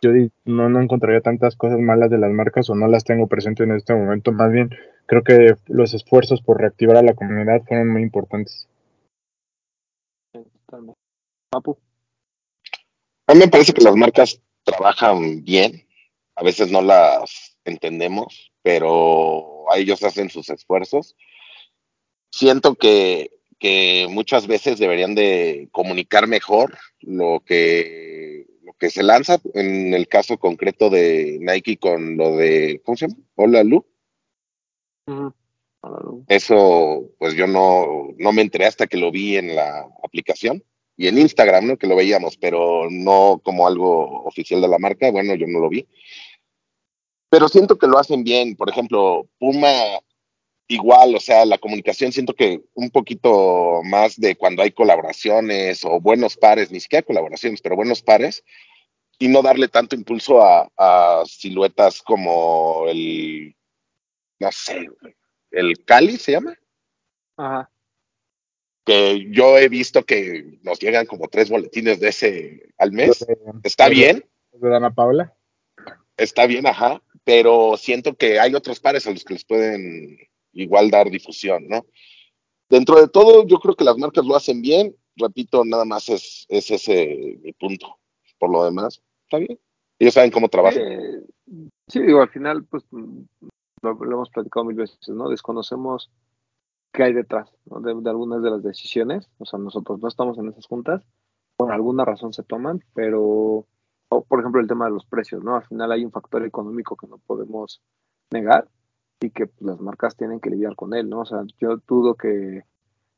[0.00, 0.10] yo
[0.44, 3.72] no, no encontraría tantas cosas malas de las marcas o no las tengo presente en
[3.72, 4.70] este momento, más bien
[5.06, 8.68] creo que los esfuerzos por reactivar a la comunidad fueron muy importantes.
[13.26, 15.86] A mí me parece que las marcas trabajan bien,
[16.34, 21.16] a veces no las entendemos, pero ellos hacen sus esfuerzos.
[22.30, 28.27] Siento que, que muchas veces deberían de comunicar mejor lo que,
[28.78, 33.20] que se lanza, en el caso concreto de Nike con lo de, ¿cómo se llama?
[33.34, 33.84] Hola Lu
[36.26, 40.62] eso, pues yo no, no me enteré hasta que lo vi en la aplicación
[40.96, 41.76] y en Instagram, ¿no?
[41.76, 45.10] Que lo veíamos, pero no como algo oficial de la marca.
[45.10, 45.86] Bueno, yo no lo vi.
[47.30, 48.56] Pero siento que lo hacen bien.
[48.56, 49.70] Por ejemplo, Puma,
[50.68, 56.00] igual, o sea, la comunicación, siento que un poquito más de cuando hay colaboraciones o
[56.00, 58.44] buenos pares, ni siquiera colaboraciones, pero buenos pares,
[59.18, 63.56] y no darle tanto impulso a, a siluetas como el
[64.38, 64.88] no sé,
[65.50, 66.56] el Cali se llama.
[67.36, 67.70] Ajá.
[68.84, 73.26] Que yo he visto que nos llegan como tres boletines de ese al mes.
[73.62, 74.24] Está bien.
[74.52, 75.36] ¿De Ana Paula?
[76.16, 77.02] Está bien, ajá.
[77.24, 80.18] Pero siento que hay otros pares a los que les pueden
[80.60, 81.86] igual dar difusión, ¿no?
[82.68, 84.94] Dentro de todo, yo creo que las marcas lo hacen bien.
[85.16, 87.98] Repito, nada más es, es ese punto.
[88.38, 89.58] Por lo demás, está bien.
[89.98, 90.82] Ellos saben cómo trabajan.
[90.82, 91.22] Eh,
[91.88, 92.84] sí, digo, al final, pues
[93.82, 95.28] lo, hemos platicado mil veces, ¿no?
[95.28, 96.10] Desconocemos
[96.92, 99.28] qué hay detrás de, algunas de las decisiones.
[99.38, 101.02] O sea, nosotros no estamos en esas juntas,
[101.56, 103.66] por alguna razón se toman, pero,
[104.08, 105.56] por ejemplo, el tema de los precios, ¿no?
[105.56, 107.82] Al final hay un factor económico que no podemos
[108.30, 108.68] negar
[109.20, 111.20] y que pues, las marcas tienen que lidiar con él, ¿no?
[111.20, 112.64] O sea, yo dudo que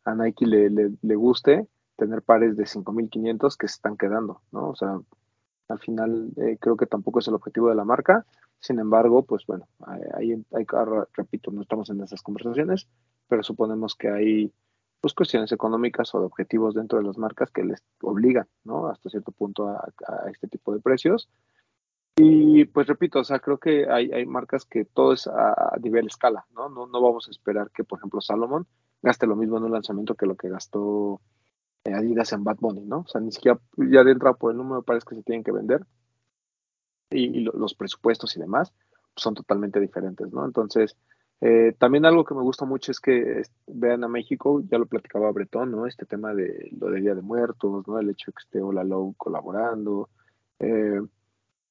[0.04, 1.68] a Nike le, le, le guste
[2.00, 4.70] tener pares de 5.500 que se están quedando, ¿no?
[4.70, 4.98] O sea,
[5.68, 8.26] Al final eh, creo que tampoco es el objetivo de la marca.
[8.58, 9.68] Sin embargo, pues bueno,
[10.14, 10.66] ahí, hay,
[11.14, 12.88] repito, no estamos en esas conversaciones,
[13.28, 14.52] pero suponemos que hay
[15.00, 18.88] pues cuestiones económicas o de objetivos dentro de las marcas que les obligan, ¿no?
[18.88, 19.92] Hasta cierto punto a,
[20.30, 21.28] este tipo de precios.
[22.22, 26.06] Y pues repito, o sea, creo que hay, hay marcas que todo es a, nivel
[26.06, 26.68] escala, ¿no?
[26.68, 26.86] ¿no?
[26.86, 28.66] No vamos a esperar que, por ejemplo, Salomon
[29.00, 31.22] gaste lo mismo en un lanzamiento que lo que gastó
[31.84, 33.00] eh, Adidas en Bad Bunny, ¿no?
[33.00, 35.52] O sea, ni siquiera ya de entrada por el número pares que se tienen que
[35.52, 35.86] vender
[37.08, 38.70] y, los presupuestos y demás
[39.16, 40.44] son totalmente diferentes, ¿no?
[40.44, 40.98] Entonces,
[41.40, 45.32] eh, también algo que me gusta mucho es que vean a México, ya lo platicaba
[45.32, 45.86] Bretón, ¿no?
[45.86, 47.98] Este tema de lo de Día de Muertos, ¿no?
[47.98, 50.10] El hecho de que esté Hola Low colaborando.
[50.58, 51.00] Eh,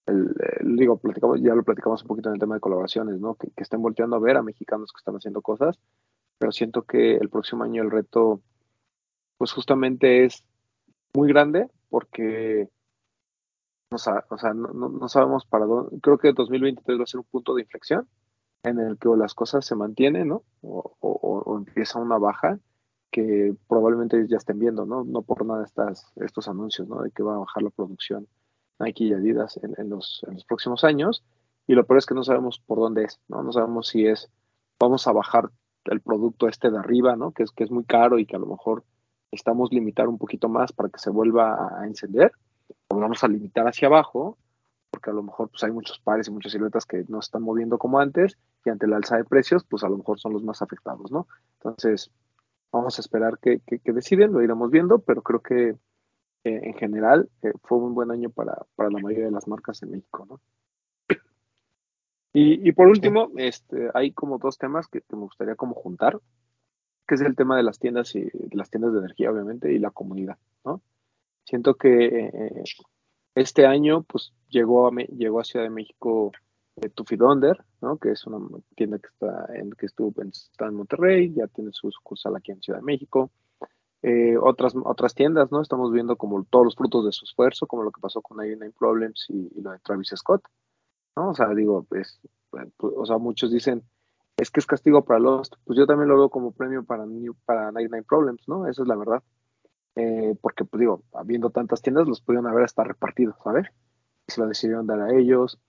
[0.10, 3.36] el, digo, platicamos, ya lo platicamos un poquito en el tema de colaboraciones, ¿no?
[3.36, 5.80] Que, estén volteando a ver a mexicanos que están haciendo cosas,
[6.38, 8.42] pero siento que el próximo año el reto
[9.38, 10.44] pues justamente es
[11.14, 12.70] muy grande porque
[13.92, 16.00] o sea, no, sabemos para dónde.
[16.02, 18.08] Creo que 2023 va a ser un punto de inflexión
[18.64, 20.44] en el que las cosas se mantienen, ¿no?
[20.62, 22.60] O, empieza una baja
[23.12, 25.04] que probablemente ya estén viendo, ¿no?
[25.04, 27.02] No por nada estas, estos anuncios, ¿no?
[27.02, 28.28] De que va a bajar la producción
[28.80, 31.24] Nike y Adidas en, los, en los próximos años.
[31.68, 33.44] Y lo peor es que no sabemos por dónde es, ¿no?
[33.44, 34.30] No sabemos si es,
[34.80, 35.50] vamos a bajar
[35.86, 37.32] el producto este de arriba, ¿no?
[37.32, 38.84] Que es, que es muy caro y que a lo mejor
[39.32, 42.32] estamos limitar un poquito más para que se vuelva a encender,
[42.88, 44.38] o vamos a limitar hacia abajo,
[44.90, 47.78] porque a lo mejor pues, hay muchos pares y muchas siluetas que no están moviendo
[47.78, 50.62] como antes, y ante la alza de precios, pues a lo mejor son los más
[50.62, 51.28] afectados, ¿no?
[51.60, 52.12] Entonces,
[52.72, 55.76] vamos a esperar que, que, deciden, lo iremos viendo, pero creo que
[56.44, 59.82] eh, en general eh, fue un buen año para, para, la mayoría de las marcas
[59.84, 60.42] en México, ¿no?
[62.32, 66.20] Y, y por último, este, hay como dos temas que, que me gustaría como juntar
[67.10, 69.80] que es el tema de las tiendas y de las tiendas de energía, obviamente, y
[69.80, 70.84] la comunidad, ¿no?
[71.44, 72.64] Siento que eh,
[73.34, 76.32] este año, pues, llegó a, llegó a Ciudad de México
[76.94, 77.98] Tufi Donder, ¿no?
[77.98, 78.38] Que es una
[78.76, 82.52] tienda que está en, que estuvo en, está en Monterrey, ya tiene su sucursal aquí
[82.52, 83.32] en Ciudad de México.
[84.02, 85.62] Eh, otras, otras tiendas, ¿no?
[85.62, 88.74] Estamos viendo como todos los frutos de su esfuerzo, como lo que pasó con 99
[88.78, 90.44] Problems y, lo de Travis Scott,
[91.18, 91.32] ¿no?
[91.32, 92.22] O sea, digo, pues,
[92.78, 93.84] o sea, muchos dicen,
[94.38, 95.56] es que es castigo para Lost.
[95.66, 97.06] Pues yo también lo veo como premio para,
[97.46, 98.68] para Night Nine Problems, ¿no?
[98.68, 99.22] Esa es la verdad.
[99.96, 103.68] Eh, porque, pues digo, habiendo tantas tiendas, los pudieron haber hasta repartido, ¿sabes?
[104.28, 105.60] Se lo decidieron dar a ellos.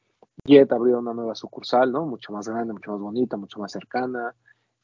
[0.44, 2.06] Jet abrió una nueva sucursal, ¿no?
[2.06, 4.34] Mucho más grande, mucho más bonita, mucho más cercana.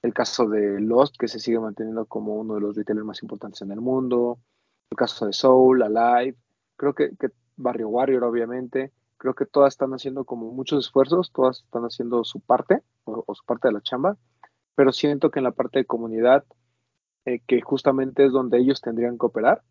[0.03, 3.63] El caso de Lost, que se sigue manteniendo como uno de los retailers más importantes
[3.63, 4.39] en el mundo.
[4.91, 6.37] El caso de Soul, Alive.
[6.77, 11.63] Creo que, que Barrio Warrior, obviamente creo que todas están haciendo como muchos esfuerzos, todas
[11.63, 14.17] están haciendo su parte o, su parte de la chamba,
[14.75, 16.45] pero siento que en la parte de comunidad,
[17.25, 19.63] eh, que justamente es donde ellos tendrían que operar,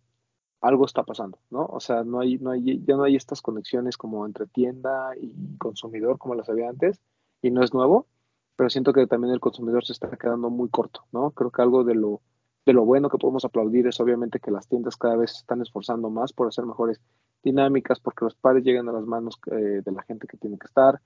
[0.61, 1.65] algo está pasando, ¿no?
[1.65, 5.57] O sea, no hay, no hay, ya no hay estas conexiones como entre tienda y
[5.57, 6.99] consumidor como las había antes,
[7.41, 8.07] y no es nuevo,
[8.55, 11.31] pero siento que también el consumidor se está quedando muy corto, ¿no?
[11.31, 12.21] Creo que algo de lo,
[12.65, 15.61] de lo bueno que podemos aplaudir es obviamente que las tiendas cada vez se están
[15.61, 17.01] esforzando más por hacer mejores
[17.43, 20.67] dinámicas, porque los pares llegan a las manos eh, de la gente que tiene que
[20.67, 20.99] estar.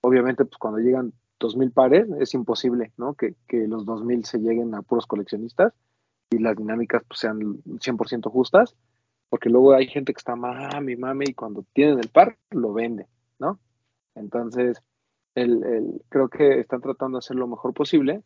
[0.00, 3.14] Obviamente, pues cuando llegan 2.000 pares, es imposible, ¿no?
[3.14, 5.72] Que, que los 2.000 se lleguen a puros coleccionistas
[6.30, 8.74] y las dinámicas pues, sean 100% justas,
[9.28, 13.06] porque luego hay gente que está mami, mami, y cuando tienen el par, lo vende,
[13.38, 13.58] ¿no?
[14.14, 14.82] Entonces,
[15.34, 18.22] el, el, creo que están tratando de hacer lo mejor posible.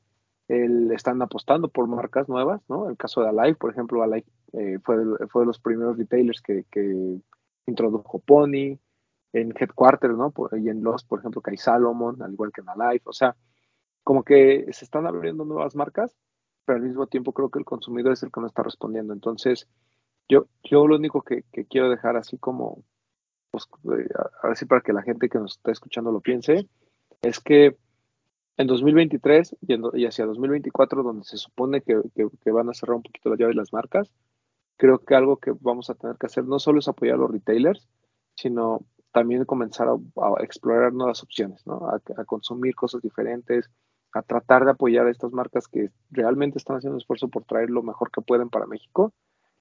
[0.48, 2.88] El, están apostando por marcas nuevas, ¿no?
[2.88, 6.40] El caso de Alive, por ejemplo, Alive eh, fue, de, fue de los primeros retailers
[6.40, 7.20] que, que
[7.66, 8.78] introdujo Pony,
[9.32, 10.32] en Headquarters, ¿no?
[10.56, 13.02] y en Lost, por ejemplo, que hay Salomon, al igual que en Alive.
[13.04, 13.36] O sea,
[14.02, 16.16] como que se están abriendo nuevas marcas,
[16.64, 19.12] pero al mismo tiempo creo que el consumidor es el que no está respondiendo.
[19.12, 19.68] Entonces,
[20.28, 22.84] yo, yo lo único que, quiero dejar así como,
[23.50, 24.08] pues, eh,
[24.42, 26.68] a ver si para que la gente que nos está escuchando lo piense,
[27.22, 27.76] es que
[28.56, 29.56] en 2023
[29.94, 31.94] y, hacia 2024, donde se supone que,
[32.50, 34.12] van a cerrar un poquito las llaves las marcas,
[34.76, 37.30] creo que algo que vamos a tener que hacer no solo es apoyar a los
[37.30, 37.88] retailers,
[38.34, 38.80] sino
[39.12, 41.88] también comenzar a, explorar nuevas opciones, ¿no?
[41.88, 43.70] A, consumir cosas diferentes,
[44.12, 47.82] a tratar de apoyar a estas marcas que realmente están haciendo esfuerzo por traer lo
[47.82, 49.12] mejor que pueden para México,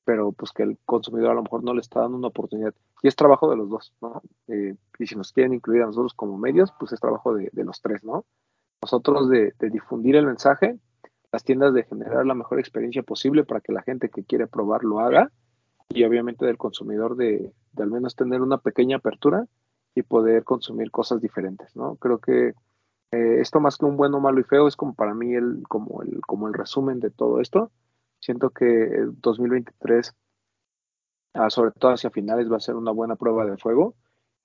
[0.07, 2.73] pero pues que el consumidor a lo mejor no le está dando una oportunidad.
[3.03, 4.21] Y es trabajo de los dos, ¿no?
[4.47, 7.81] Eh, y si nos quieren incluir a nosotros como medios, pues es trabajo de, los
[7.81, 8.23] tres, ¿no?
[8.81, 10.79] Nosotros de difundir el mensaje
[11.31, 14.83] las tiendas de generar la mejor experiencia posible para que la gente que quiere probar
[14.83, 15.31] lo haga
[15.89, 19.45] y obviamente del consumidor de, al menos tener una pequeña apertura
[19.95, 21.95] y poder consumir cosas diferentes, ¿no?
[21.95, 22.53] Creo que
[23.11, 26.01] eh, esto más que un bueno, malo y feo es como para mí el, como
[26.03, 27.71] el, como el resumen de todo esto.
[28.19, 30.13] Siento que el 2023,
[31.33, 33.95] ah, sobre todo hacia finales, va a ser una buena prueba de fuego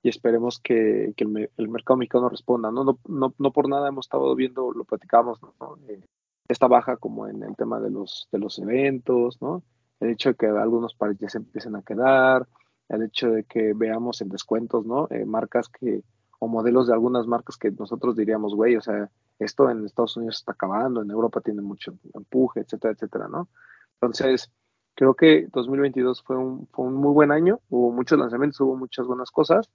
[0.03, 2.71] y esperemos que, el, mercado mexicano responda.
[2.71, 2.85] ¿no?
[2.85, 5.79] No, no, no por nada hemos estado viendo, lo platicamos, ¿no?
[5.89, 6.01] Eh,
[6.49, 9.63] esta baja como en el tema de los, de los eventos, ¿no?
[10.03, 12.49] el hecho de que algunos pares ya se empiecen a quedar,
[12.89, 15.07] el hecho de que veamos en descuentos, ¿no?
[15.11, 16.03] Eh, marcas que,
[16.43, 20.39] o modelos de algunas marcas que nosotros diríamos, güey, o sea, esto en Estados Unidos
[20.39, 23.49] está acabando, en Europa tiene mucho empuje, etcétera, etcétera, ¿no?
[24.01, 24.51] Entonces,
[24.97, 29.07] creo que 2022 fue un, fue un muy buen año, hubo muchos lanzamientos, hubo muchas
[29.07, 29.71] buenas cosas,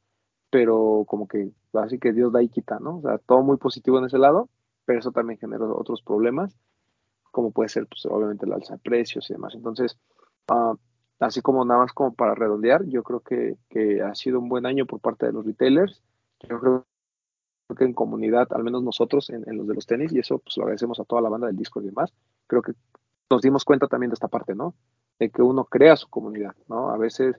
[0.49, 2.97] pero como que así que Dios da y quita, ¿no?
[2.97, 4.49] O sea, todo muy positivo en ese lado,
[4.84, 6.53] pero eso también generó otros problemas,
[7.32, 9.55] como puede ser, pues, obviamente, el alza de precios y demás.
[9.55, 9.97] Entonces,
[10.51, 10.76] uh,
[11.22, 14.65] así como nada más como para redondear, yo creo que, que, ha sido un buen
[14.65, 16.03] año por parte de los retailers.
[16.42, 16.86] Yo creo
[17.78, 20.64] que en comunidad, al menos nosotros, en, los de los tenis, y eso pues lo
[20.64, 22.14] agradecemos a toda la banda del disco y demás,
[22.48, 22.74] creo que
[23.30, 24.74] nos dimos cuenta también de esta parte, ¿no?
[25.20, 26.90] De que uno crea su comunidad, ¿no?
[26.90, 27.36] A veces,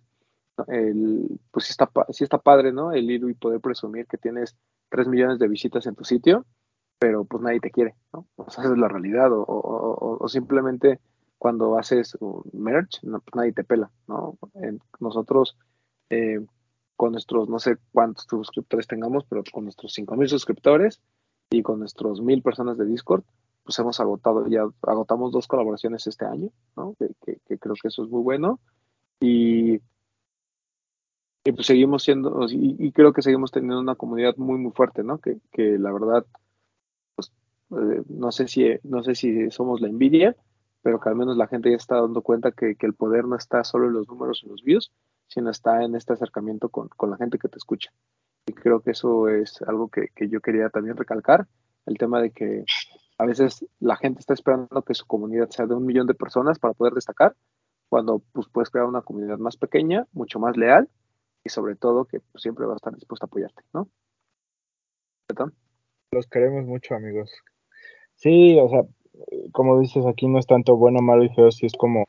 [0.66, 2.92] el, pues sí está, sí está padre, ¿no?
[2.92, 4.56] El ir y poder presumir que tienes
[4.90, 6.44] 3 millones de visitas en tu sitio,
[6.98, 8.26] pero pues nadie te quiere, ¿no?
[8.36, 11.00] O sea, es la realidad, o, o, o, simplemente
[11.38, 14.36] cuando haces un merch, pues nadie te pela, ¿no?
[15.00, 15.56] Nosotros,
[16.10, 16.44] eh,
[16.98, 21.00] con nuestros, no sé cuántos suscriptores tengamos, pero con nuestros 5000 suscriptores
[21.48, 23.22] y con nuestros 1000 personas de Discord,
[23.62, 26.96] pues hemos agotado, ya agotamos dos colaboraciones este año, ¿no?
[26.98, 28.58] Que, que, que creo que eso es muy bueno.
[29.20, 29.74] Y,
[31.44, 35.04] y pues seguimos siendo, y, y, creo que seguimos teniendo una comunidad muy, muy fuerte,
[35.04, 35.18] ¿no?
[35.18, 36.26] Que, que la verdad,
[37.14, 37.30] pues,
[37.70, 40.34] eh, no sé si, no sé si somos la envidia,
[40.82, 43.36] pero que al menos la gente ya está dando cuenta que, que el poder no
[43.36, 44.90] está solo en los números y los views,
[45.28, 47.90] sino está en este acercamiento con, con, la gente que te escucha.
[48.46, 51.46] Y creo que eso es algo que, que yo quería también recalcar,
[51.86, 52.64] el tema de que
[53.18, 56.58] a veces la gente está esperando que su comunidad sea de un millón de personas
[56.58, 57.34] para poder destacar,
[57.88, 60.88] cuando pues, puedes crear una comunidad más pequeña, mucho más leal
[61.44, 63.88] y sobre todo que pues, siempre va a estar dispuesta a apoyarte, ¿no?
[66.10, 67.30] Los queremos mucho, amigos.
[68.14, 68.82] Sí, o sea,
[69.52, 72.06] como dices, aquí no es tanto bueno, malo y feo, si es como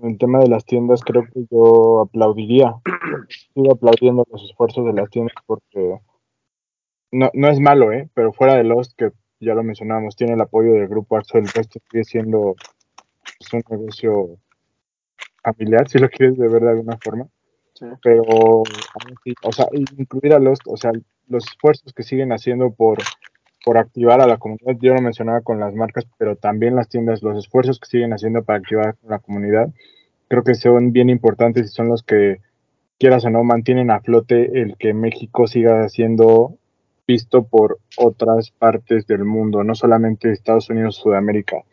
[0.00, 2.74] en el tema de las tiendas, creo que yo aplaudiría,
[3.54, 5.98] sigo aplaudiendo los esfuerzos de las tiendas porque
[7.10, 8.08] no, no es malo, ¿eh?
[8.14, 11.48] pero fuera de Lost, que ya lo mencionábamos, tiene el apoyo del grupo Arzo, el
[11.48, 12.54] resto sigue siendo
[13.38, 14.38] pues, un negocio
[15.42, 17.26] familiar, si lo quieres de ver de alguna forma.
[17.74, 17.86] Sí.
[18.02, 20.92] Pero, o sea, incluir a Lost, o sea,
[21.26, 22.98] los esfuerzos que siguen haciendo por,
[23.64, 27.22] por activar a la comunidad, yo lo mencionaba con las marcas, pero también las tiendas,
[27.22, 29.70] los esfuerzos que siguen haciendo para activar a la comunidad,
[30.28, 32.40] creo que son bien importantes y son los que,
[33.02, 36.54] quieras o no, mantienen a flote el que México siga siendo
[37.04, 41.64] visto por otras partes del mundo, no solamente Estados Unidos, Sudamérica.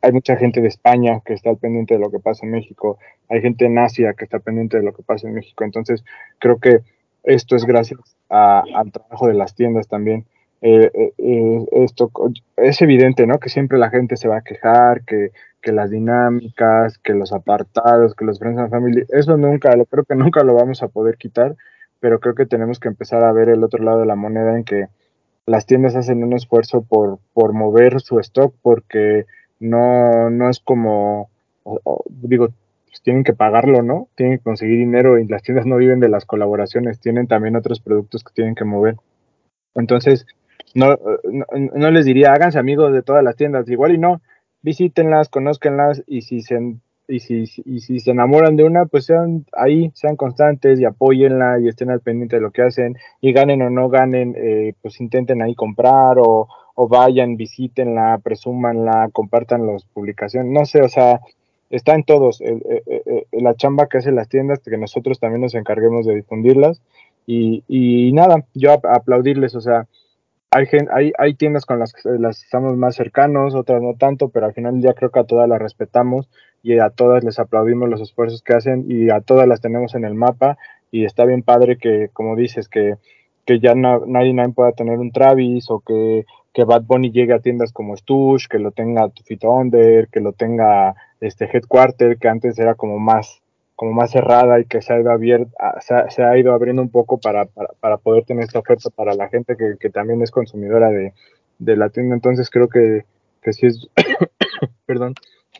[0.00, 2.96] Hay mucha gente de España que está al pendiente de lo que pasa en México,
[3.28, 5.64] hay gente en Asia que está pendiente de lo que pasa en México.
[5.64, 6.02] Entonces,
[6.38, 6.78] creo que
[7.24, 10.24] esto es gracias a, al trabajo de las tiendas también.
[10.62, 12.10] Eh, eh, esto
[12.56, 13.38] es evidente, ¿no?
[13.38, 15.32] Que siempre la gente se va a quejar, que,
[15.62, 20.04] que las dinámicas, que los apartados, que los friends and family, eso nunca, lo creo
[20.04, 21.56] que nunca lo vamos a poder quitar,
[21.98, 24.64] pero creo que tenemos que empezar a ver el otro lado de la moneda en
[24.64, 24.88] que
[25.46, 29.26] las tiendas hacen un esfuerzo por, por mover su stock porque
[29.58, 31.30] no, no es como,
[32.08, 32.48] digo,
[32.86, 34.08] pues tienen que pagarlo, ¿no?
[34.14, 37.80] Tienen que conseguir dinero y las tiendas no viven de las colaboraciones, tienen también otros
[37.80, 38.96] productos que tienen que mover.
[39.74, 40.26] Entonces,
[40.74, 44.20] no, no, no les diría, háganse amigos de todas las tiendas, igual y no,
[44.62, 46.76] visítenlas, conózcanlas y si se
[47.08, 51.58] y si, y si se enamoran de una, pues sean ahí, sean constantes y apóyenla
[51.58, 55.00] y estén al pendiente de lo que hacen y ganen o no ganen, eh, pues
[55.00, 61.20] intenten ahí comprar o, o vayan, visítenla, presúmanla, compartan las publicaciones, no sé, o sea,
[61.68, 65.42] está en todos, eh, eh, eh, la chamba que hacen las tiendas, que nosotros también
[65.42, 66.80] nos encarguemos de difundirlas
[67.26, 69.86] y, y nada, yo aplaudirles, o sea,
[70.50, 74.46] hay, hay, hay tiendas con las que las estamos más cercanos, otras no tanto, pero
[74.46, 76.28] al final ya creo que a todas las respetamos
[76.62, 80.04] y a todas les aplaudimos los esfuerzos que hacen y a todas las tenemos en
[80.04, 80.58] el mapa
[80.90, 82.96] y está bien padre que, como dices, que,
[83.46, 87.32] que ya no, nadie, nadie pueda tener un Travis o que, que Bad Bunny llegue
[87.32, 92.28] a tiendas como Stush, que lo tenga Tufito Under, que lo tenga este Headquarter, que
[92.28, 93.40] antes era como más
[93.80, 97.18] como más cerrada y que se ha ido, abierta, se ha, ido abriendo un poco
[97.18, 100.90] para, para, para, poder tener esta oferta para la gente que, que también es consumidora
[100.90, 101.14] de,
[101.58, 102.14] de, la tienda.
[102.14, 103.06] Entonces creo que,
[103.40, 103.88] que sí es,
[104.84, 105.14] perdón,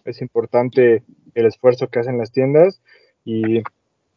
[0.04, 1.02] es importante
[1.34, 2.82] el esfuerzo que hacen las tiendas
[3.24, 3.62] y,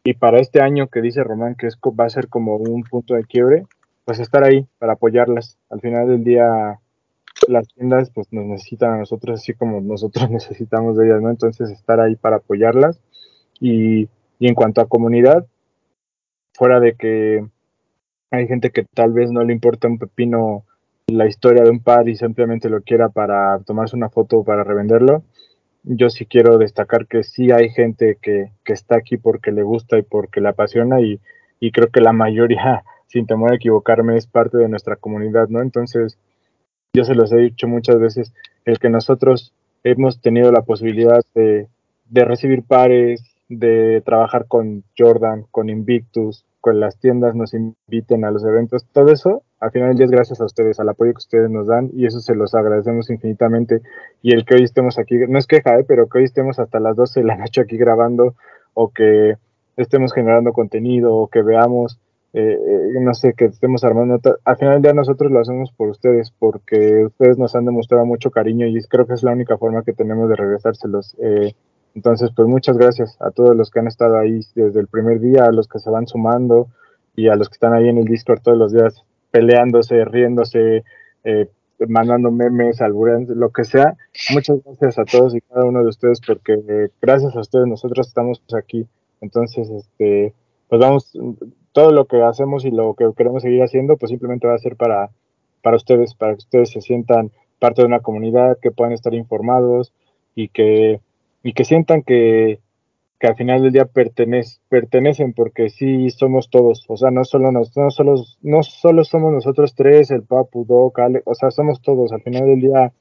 [0.04, 3.14] y para este año que dice Román que es, va a ser como un punto
[3.14, 3.64] de quiebre,
[4.04, 5.56] pues estar ahí para apoyarlas.
[5.70, 6.78] Al final del día
[7.48, 11.30] las tiendas pues nos necesitan a nosotros así como nosotros necesitamos de ellas, ¿no?
[11.30, 13.00] Entonces estar ahí para apoyarlas
[13.60, 14.08] y,
[14.40, 15.46] en cuanto a comunidad,
[16.54, 17.44] fuera de que
[18.30, 20.64] hay gente que tal vez no le importa un pepino
[21.06, 25.22] la historia de un par y simplemente lo quiera para tomarse una foto para revenderlo.
[25.82, 29.98] Yo sí quiero destacar que sí hay gente que, que está aquí porque le gusta
[29.98, 31.20] y porque le apasiona y,
[31.60, 35.60] y creo que la mayoría, sin temor a equivocarme, es parte de nuestra comunidad, ¿no?
[35.60, 36.18] Entonces,
[36.94, 38.32] yo se los he dicho muchas veces,
[38.64, 39.52] el que nosotros
[39.82, 41.68] hemos tenido la posibilidad de,
[42.08, 48.30] de recibir pares, de trabajar con Jordan, con Invictus, con las tiendas nos inviten a
[48.30, 51.18] los eventos, todo eso, al final del día es gracias a ustedes, al apoyo que
[51.18, 53.82] ustedes nos dan y eso se los agradecemos infinitamente.
[54.22, 55.84] Y el que hoy estemos aquí, no es queja, ¿eh?
[55.86, 58.34] pero que hoy estemos hasta las 12 de la noche aquí grabando
[58.72, 59.36] o que
[59.76, 61.98] estemos generando contenido o que veamos,
[62.32, 65.90] eh, eh, no sé, que estemos armando, al final del día nosotros lo hacemos por
[65.90, 69.82] ustedes, porque ustedes nos han demostrado mucho cariño y creo que es la única forma
[69.82, 71.14] que tenemos de regresárselos.
[71.20, 71.52] Eh,
[71.94, 75.44] entonces, pues muchas gracias a todos los que han estado ahí desde el primer día,
[75.44, 76.68] a los que se van sumando
[77.14, 80.84] y a los que están ahí en el Discord todos los días peleándose, riéndose,
[81.22, 81.48] eh,
[81.88, 83.96] mandando memes, albureando, lo que sea.
[84.32, 88.08] Muchas gracias a todos y cada uno de ustedes porque eh, gracias a ustedes nosotros
[88.08, 88.86] estamos aquí.
[89.20, 90.34] Entonces, este,
[90.68, 91.16] pues vamos,
[91.72, 94.76] todo lo que hacemos y lo que queremos seguir haciendo, pues simplemente va a ser
[94.76, 95.10] para,
[95.62, 97.30] para ustedes, para que ustedes se sientan
[97.60, 99.92] parte de una comunidad, que puedan estar informados
[100.34, 101.00] y que
[101.44, 102.60] y que sientan que,
[103.20, 107.52] que al final del día pertenece, pertenecen porque sí somos todos, o sea, no solo,
[107.52, 111.82] nos, no, solo, no solo somos nosotros tres, el Papu, Doc, Ale, o sea, somos
[111.82, 112.92] todos, al final del día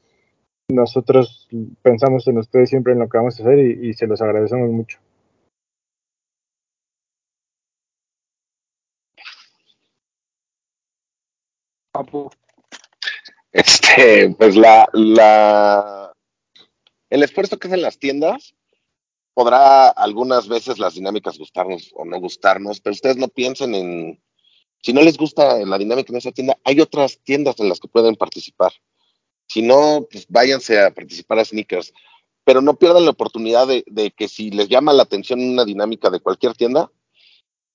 [0.70, 1.48] nosotros
[1.82, 4.70] pensamos en ustedes siempre en lo que vamos a hacer y, y se los agradecemos
[4.70, 5.00] mucho.
[11.94, 12.30] Papu.
[13.54, 16.12] Este, pues la, la,
[17.14, 18.56] el esfuerzo que hacen las tiendas
[19.36, 24.24] podrá algunas veces las dinámicas gustarnos o no gustarnos, pero ustedes no piensen en,
[24.82, 27.88] si no les gusta la dinámica en esa tienda, hay otras tiendas en las que
[27.88, 28.74] pueden participar.
[29.48, 31.94] Si no, pues váyanse a participar a sneakers,
[32.44, 36.10] pero no pierdan la oportunidad de, de que si les llama la atención una dinámica
[36.10, 36.92] de cualquier tienda,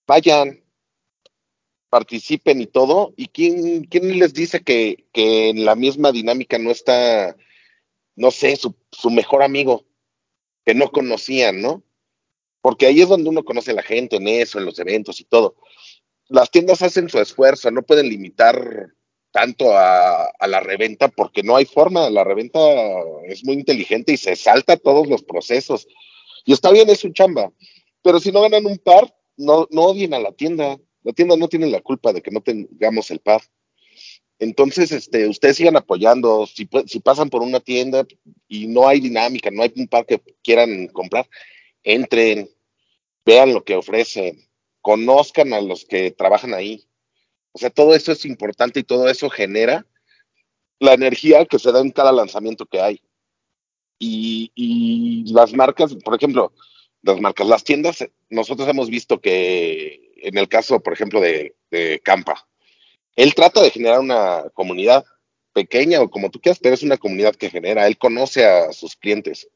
[0.05, 0.65] vayan,
[1.91, 3.15] participen y todo.
[3.17, 7.37] ¿Y quién, quién les dice que, que en la misma dinámica no está
[8.19, 9.87] no sé, su, su mejor amigo
[10.65, 11.83] que no conocían, ¿no?
[12.61, 15.25] Porque ahí es donde uno conoce a la gente, en eso, en los eventos y
[15.25, 15.57] todo.
[16.29, 18.93] Las tiendas hacen su esfuerzo, no pueden limitar
[19.31, 22.59] tanto a, a, la reventa porque no hay forma, la reventa
[23.29, 25.87] es muy inteligente y se salta todos los procesos.
[26.45, 27.53] Y está bien, es su chamba,
[28.03, 30.77] pero si no ganan un par, no, no odien a la tienda.
[31.03, 33.41] La tienda no tiene la culpa de que no tengamos el par.
[34.39, 36.47] Entonces, este, ustedes sigan apoyando.
[36.47, 38.07] Si, si pasan por una tienda
[38.49, 41.29] y no hay dinámica, no hay un par que quieran comprar,
[41.83, 42.49] entren,
[43.25, 44.49] vean lo que ofrecen,
[44.81, 46.87] conozcan a los que trabajan ahí.
[47.53, 49.87] O sea, todo eso es importante y todo eso genera
[50.79, 53.03] la energía que se da en cada lanzamiento que hay.
[53.99, 56.53] Y, las marcas, por ejemplo,
[57.03, 62.48] las marcas, las tiendas, nosotros hemos visto que en el caso, por ejemplo, de Campa,
[63.19, 65.05] él trata de generar una comunidad
[65.53, 67.89] pequeña o como tú quieras, pero es una comunidad que genera.
[67.89, 69.49] Él conoce a sus clientes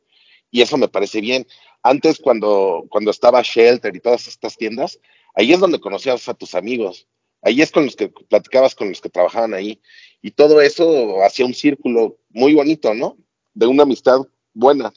[0.50, 1.46] y eso me parece bien.
[1.80, 4.98] Antes, cuando, cuando estaba Shelter y todas estas tiendas,
[5.36, 7.06] ahí es donde conocías a tus amigos.
[7.40, 9.80] Ahí es con los que platicabas con los que trabajaban ahí.
[10.22, 13.16] Y todo eso hacía un círculo muy bonito, ¿no?
[13.54, 14.22] De una amistad
[14.54, 14.92] buena.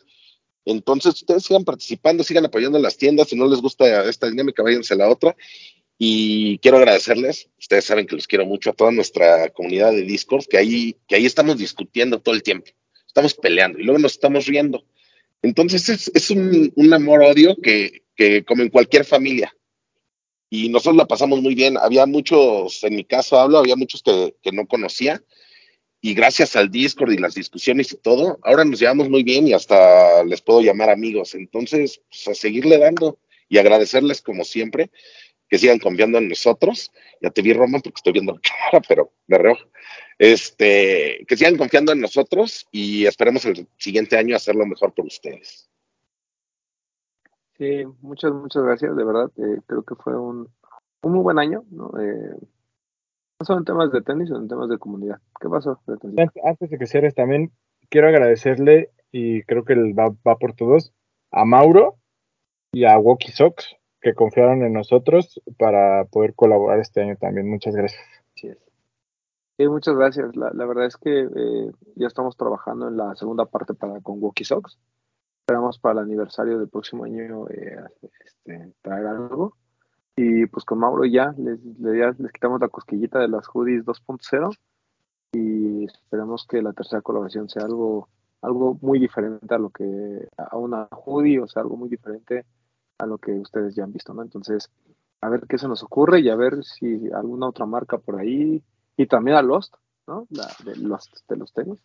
[0.66, 3.28] Entonces, ustedes sigan participando, sigan apoyando las tiendas.
[3.28, 5.36] Si no les gusta esta dinámica, váyanse a la otra.
[5.98, 10.46] Y quiero agradecerles, ustedes saben que los quiero mucho, a toda nuestra comunidad de Discord,
[10.46, 12.72] que ahí, que ahí estamos discutiendo todo el tiempo,
[13.08, 14.84] estamos peleando y luego nos estamos riendo.
[15.42, 19.56] Entonces es, es un, un amor-odio que, que como en cualquier familia.
[20.50, 21.78] Y nosotros la pasamos muy bien.
[21.78, 25.22] Había muchos, en mi caso hablo, había muchos que, que no conocía.
[26.02, 29.54] Y gracias al Discord y las discusiones y todo, ahora nos llevamos muy bien y
[29.54, 31.34] hasta les puedo llamar amigos.
[31.36, 33.18] Entonces, pues, a seguirle dando
[33.50, 34.92] y agradecerles como siempre
[35.50, 36.92] que sigan confiando en nosotros.
[37.22, 38.40] Ya te vi, Roman, porque estoy viendo la
[38.72, 39.66] cámara, pero de reojo.
[40.18, 45.70] Este, que sigan confiando en nosotros y esperemos el siguiente año hacerlo mejor por ustedes.
[47.58, 49.32] Sí, muchas, muchas gracias, de verdad.
[49.38, 50.50] Eh, creo que fue un,
[51.02, 51.92] un, muy buen año, ¿no?
[52.00, 52.36] Eh,
[53.40, 55.20] no solo en temas de tenis, sino en temas de comunidad.
[55.40, 55.80] ¿Qué pasó?
[56.44, 57.52] Antes de que cierres, también
[57.90, 60.94] quiero agradecerle, y creo que va, va por todos,
[61.32, 61.98] a Mauro
[62.74, 67.50] y a Walkie Sox que confiaron en nosotros para poder colaborar este año también.
[67.50, 68.00] Muchas gracias.
[68.36, 68.52] Sí,
[69.58, 70.36] sí muchas gracias.
[70.36, 74.22] La, la verdad es que eh, ya estamos trabajando en la segunda parte para con
[74.22, 74.78] Walkie Sox.
[75.42, 79.58] Esperamos para el aniversario del próximo año eh, este, traer algo.
[80.16, 84.56] Y pues con Mauro ya les, les, les quitamos la cosquillita de las hoodies 2.0
[85.34, 88.08] y esperemos que la tercera colaboración sea algo,
[88.44, 92.46] algo muy diferente a lo que a una hoodie, o sea, algo muy diferente
[92.98, 94.22] a lo que ustedes ya han visto, ¿no?
[94.22, 94.70] Entonces,
[95.22, 98.64] a ver qué se nos ocurre y a ver si alguna otra marca por ahí
[98.98, 99.76] y también a Lost,
[100.08, 100.28] ¿no?
[100.30, 101.82] La de Lost de los tenis.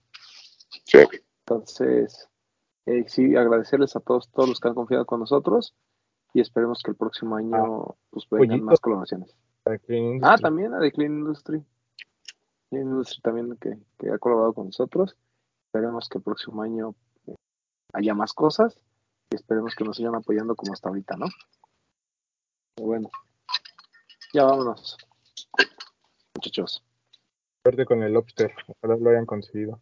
[0.84, 0.98] Sí.
[1.46, 2.28] Entonces,
[2.86, 5.74] eh, sí, agradecerles a todos, todos los que han confiado con nosotros
[6.32, 8.66] y esperemos que el próximo año pues vengan Pollito.
[8.66, 9.34] más colaboraciones.
[10.22, 11.62] Ah, también la de Clean Industry.
[12.70, 15.16] Clean Industry también que, que ha colaborado con nosotros.
[15.66, 16.94] Esperemos que el próximo año
[17.26, 17.34] eh,
[17.92, 18.78] haya más cosas
[19.30, 21.26] y esperemos que nos sigan apoyando como hasta ahorita, ¿no?
[22.74, 23.10] Pero bueno,
[24.32, 24.96] ya vámonos.
[26.34, 26.84] Muchachos.
[27.62, 28.52] Suerte con el lobster.
[28.66, 29.80] Ojalá lo hayan conseguido.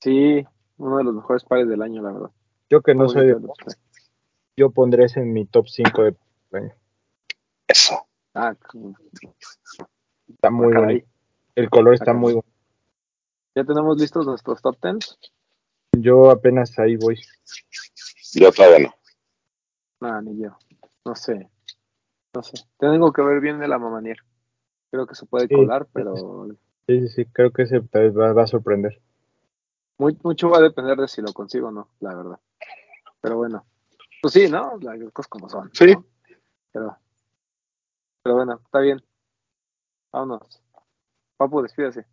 [0.00, 0.44] Sí,
[0.78, 2.30] uno de los mejores pares del año, la verdad.
[2.68, 3.74] Yo que no Muy soy de lobster.
[4.56, 6.16] yo pondré ese en mi top 5 de
[6.52, 6.74] año.
[7.68, 8.06] Eso.
[8.34, 8.54] Ah,
[10.28, 11.06] Está muy bonito.
[11.54, 12.48] El color está muy bueno.
[13.54, 15.18] Ya tenemos listos nuestros top 10.
[15.98, 17.18] Yo apenas ahí voy.
[18.34, 18.94] Yo todavía no.
[20.00, 20.50] Nada, ni yo.
[21.04, 21.50] No sé.
[22.34, 22.56] No sé.
[22.78, 24.18] Tengo que ver bien de la mamanier.
[24.90, 25.54] Creo que se puede Sí.
[25.54, 26.14] colar, pero
[26.86, 29.00] Sí, sí, sí, creo que ese tal vez va, va a sorprender.
[29.98, 32.38] muy, mucho va a depender de si lo consigo o no, la verdad.
[33.20, 33.64] Pero bueno.
[34.22, 34.78] Pues sí, ¿no?
[34.80, 35.70] Las cosas como son.
[35.72, 35.92] Sí.
[35.94, 36.04] ¿no?
[36.72, 36.98] Pero,
[38.22, 39.02] pero bueno, está bien.
[40.12, 40.62] Vámonos.
[41.36, 42.06] Papu, despídase.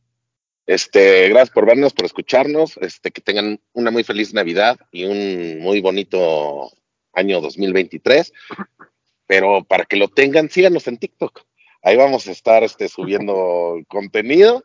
[0.65, 2.77] Este, gracias por vernos, por escucharnos.
[2.77, 6.71] Este, que tengan una muy feliz Navidad y un muy bonito
[7.13, 8.31] año 2023.
[9.27, 11.41] Pero para que lo tengan, síganos en TikTok.
[11.81, 14.63] Ahí vamos a estar este, subiendo contenido.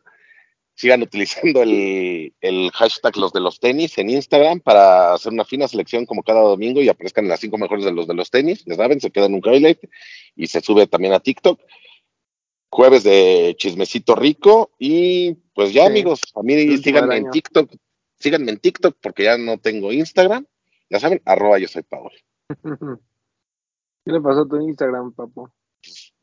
[0.75, 5.67] Sigan utilizando el, el hashtag los de los tenis en Instagram para hacer una fina
[5.67, 8.63] selección como cada domingo y aparezcan las cinco mejores de los de los tenis.
[8.65, 9.79] Ya saben, se queda en un highlight
[10.37, 11.59] y se sube también a TikTok.
[12.71, 15.89] Jueves de chismecito rico y pues ya Sí.
[15.91, 17.31] amigos, a mí síganme en.
[17.31, 17.71] TikTok,
[18.19, 20.45] síganme en TikTok porque ya no tengo Instagram.
[20.89, 22.11] Ya saben, arroba yo soy Paul.
[24.05, 25.49] ¿Qué le pasó a tu Instagram, Papu?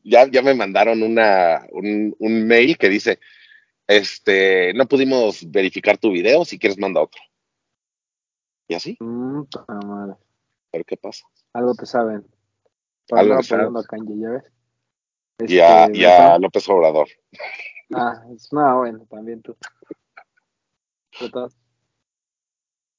[0.03, 3.19] ya, ya me mandaron una, un, un mail que dice,
[3.87, 7.21] este, no pudimos verificar tu video, si quieres manda otro.
[8.69, 9.43] Y así, Mm,
[9.85, 10.15] madre.
[10.73, 11.25] ver qué pasa.
[11.53, 12.25] Algo te saben.
[13.07, 13.73] Para Algo te saben.
[13.89, 14.43] Kanye, ¿ya ves?
[15.45, 16.39] Y a, Este, y a.
[16.39, 17.07] López Obrador.
[17.93, 19.55] Ah, es, no, bueno, también tú.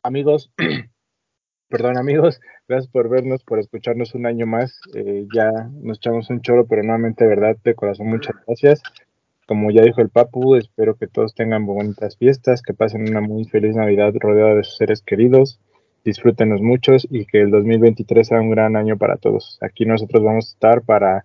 [0.03, 0.51] Amigos,
[1.69, 4.81] perdón amigos, gracias por vernos, por escucharnos un año más.
[4.95, 5.51] Eh, ya
[5.83, 8.83] nos echamos un choro, pero nuevamente, de verdad, de corazón, muchas gracias.
[9.47, 13.45] Como ya dijo el Papu, espero que todos tengan bonitas fiestas, que pasen una muy
[13.47, 15.59] feliz Navidad rodeada de sus seres queridos,
[16.05, 19.59] disfrútenos muchos y que el 2023 sea un gran año para todos.
[19.61, 21.25] Aquí nosotros vamos a estar para,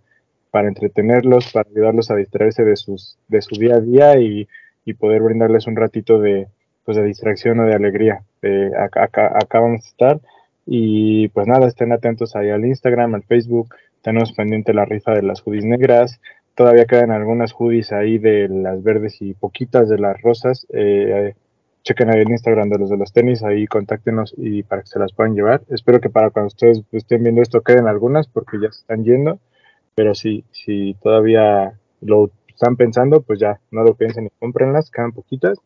[0.54, 4.48] para entretenerlos, para ayudarlos a distraerse de, sus, de su día a día y,
[4.86, 6.46] y poder brindarles un ratito de,
[6.86, 8.22] pues, de distracción o de alegría.
[8.44, 10.20] Eh, acá, acá, vamos a estar
[10.68, 13.74] y pues nada, estén atentos ahí al Instagram, al Facebook,
[14.04, 16.22] tenemos pendiente la rifa de las hoodies negras,
[16.54, 20.68] todavía quedan algunas hoodies ahí de las verdes y poquitas de las rosas.
[20.70, 21.34] Eh,
[21.82, 25.00] chequen ahí el Instagram de los de los tenis, ahí contáctenos y para que se
[25.00, 25.64] las puedan llevar.
[25.70, 29.40] Espero que para cuando ustedes estén viendo esto queden algunas porque ya se están yendo,
[29.96, 35.12] pero si, si todavía lo están pensando, pues ya no lo piensen y cómprenlas, quedan
[35.12, 35.60] poquitas.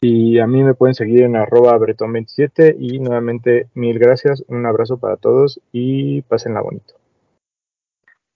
[0.00, 4.98] Y a mí me pueden seguir en arroba bretón27 y nuevamente mil gracias, un abrazo
[4.98, 6.94] para todos y pásenla bonito.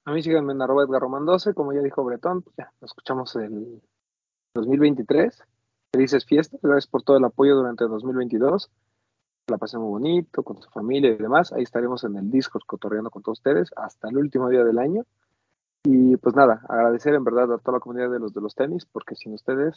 [0.05, 2.91] A mí síganme en arroba Edgar Román 12, como ya dijo Bretón, pues ya, nos
[2.91, 3.81] escuchamos el
[4.55, 5.45] 2023.
[5.95, 8.69] Felices fiestas, gracias por todo el apoyo durante el 2022.
[9.53, 11.53] La pasé muy bonito, con su familia y demás.
[11.53, 15.05] Ahí estaremos en el Discord cotorreando con todos ustedes hasta el último día del año.
[15.85, 18.87] Y pues nada, agradecer en verdad a toda la comunidad de los de los tenis,
[18.87, 19.77] porque sin ustedes,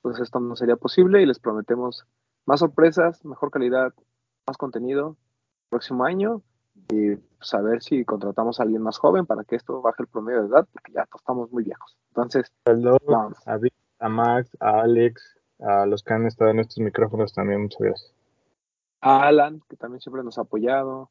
[0.00, 2.06] pues esto no sería posible y les prometemos
[2.46, 3.92] más sorpresas, mejor calidad,
[4.46, 5.18] más contenido
[5.68, 6.40] próximo año
[6.88, 10.08] y pues, a ver si contratamos a alguien más joven para que esto baje el
[10.08, 11.94] promedio de edad, porque ya estamos muy viejos.
[12.08, 13.46] Entonces, Saludos vamos.
[13.46, 17.60] a, Vic, a Max, a Alex, a los que han estado en estos micrófonos también,
[17.60, 18.19] muchas gracias.
[19.00, 21.10] A Alan, que también siempre nos ha apoyado,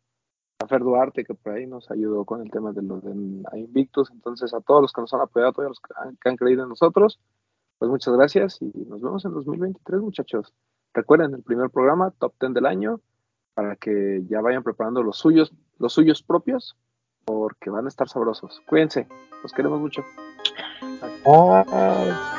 [0.60, 3.12] a Fer Duarte, que por ahí nos ayudó con el tema de los de
[3.58, 6.64] Invictus, entonces a todos los que nos han apoyado, a todos los que han, creído
[6.64, 7.20] en nosotros,
[7.78, 10.54] pues muchas gracias y nos vemos en 2023, muchachos.
[10.94, 13.00] Recuerden el primer programa, top 10 del año,
[13.54, 16.76] para que ya vayan preparando los suyos, los suyos propios,
[17.26, 18.62] porque van a estar sabrosos.
[18.68, 19.08] Cuídense,
[19.44, 20.04] los queremos mucho.
[21.26, 22.39] Ah.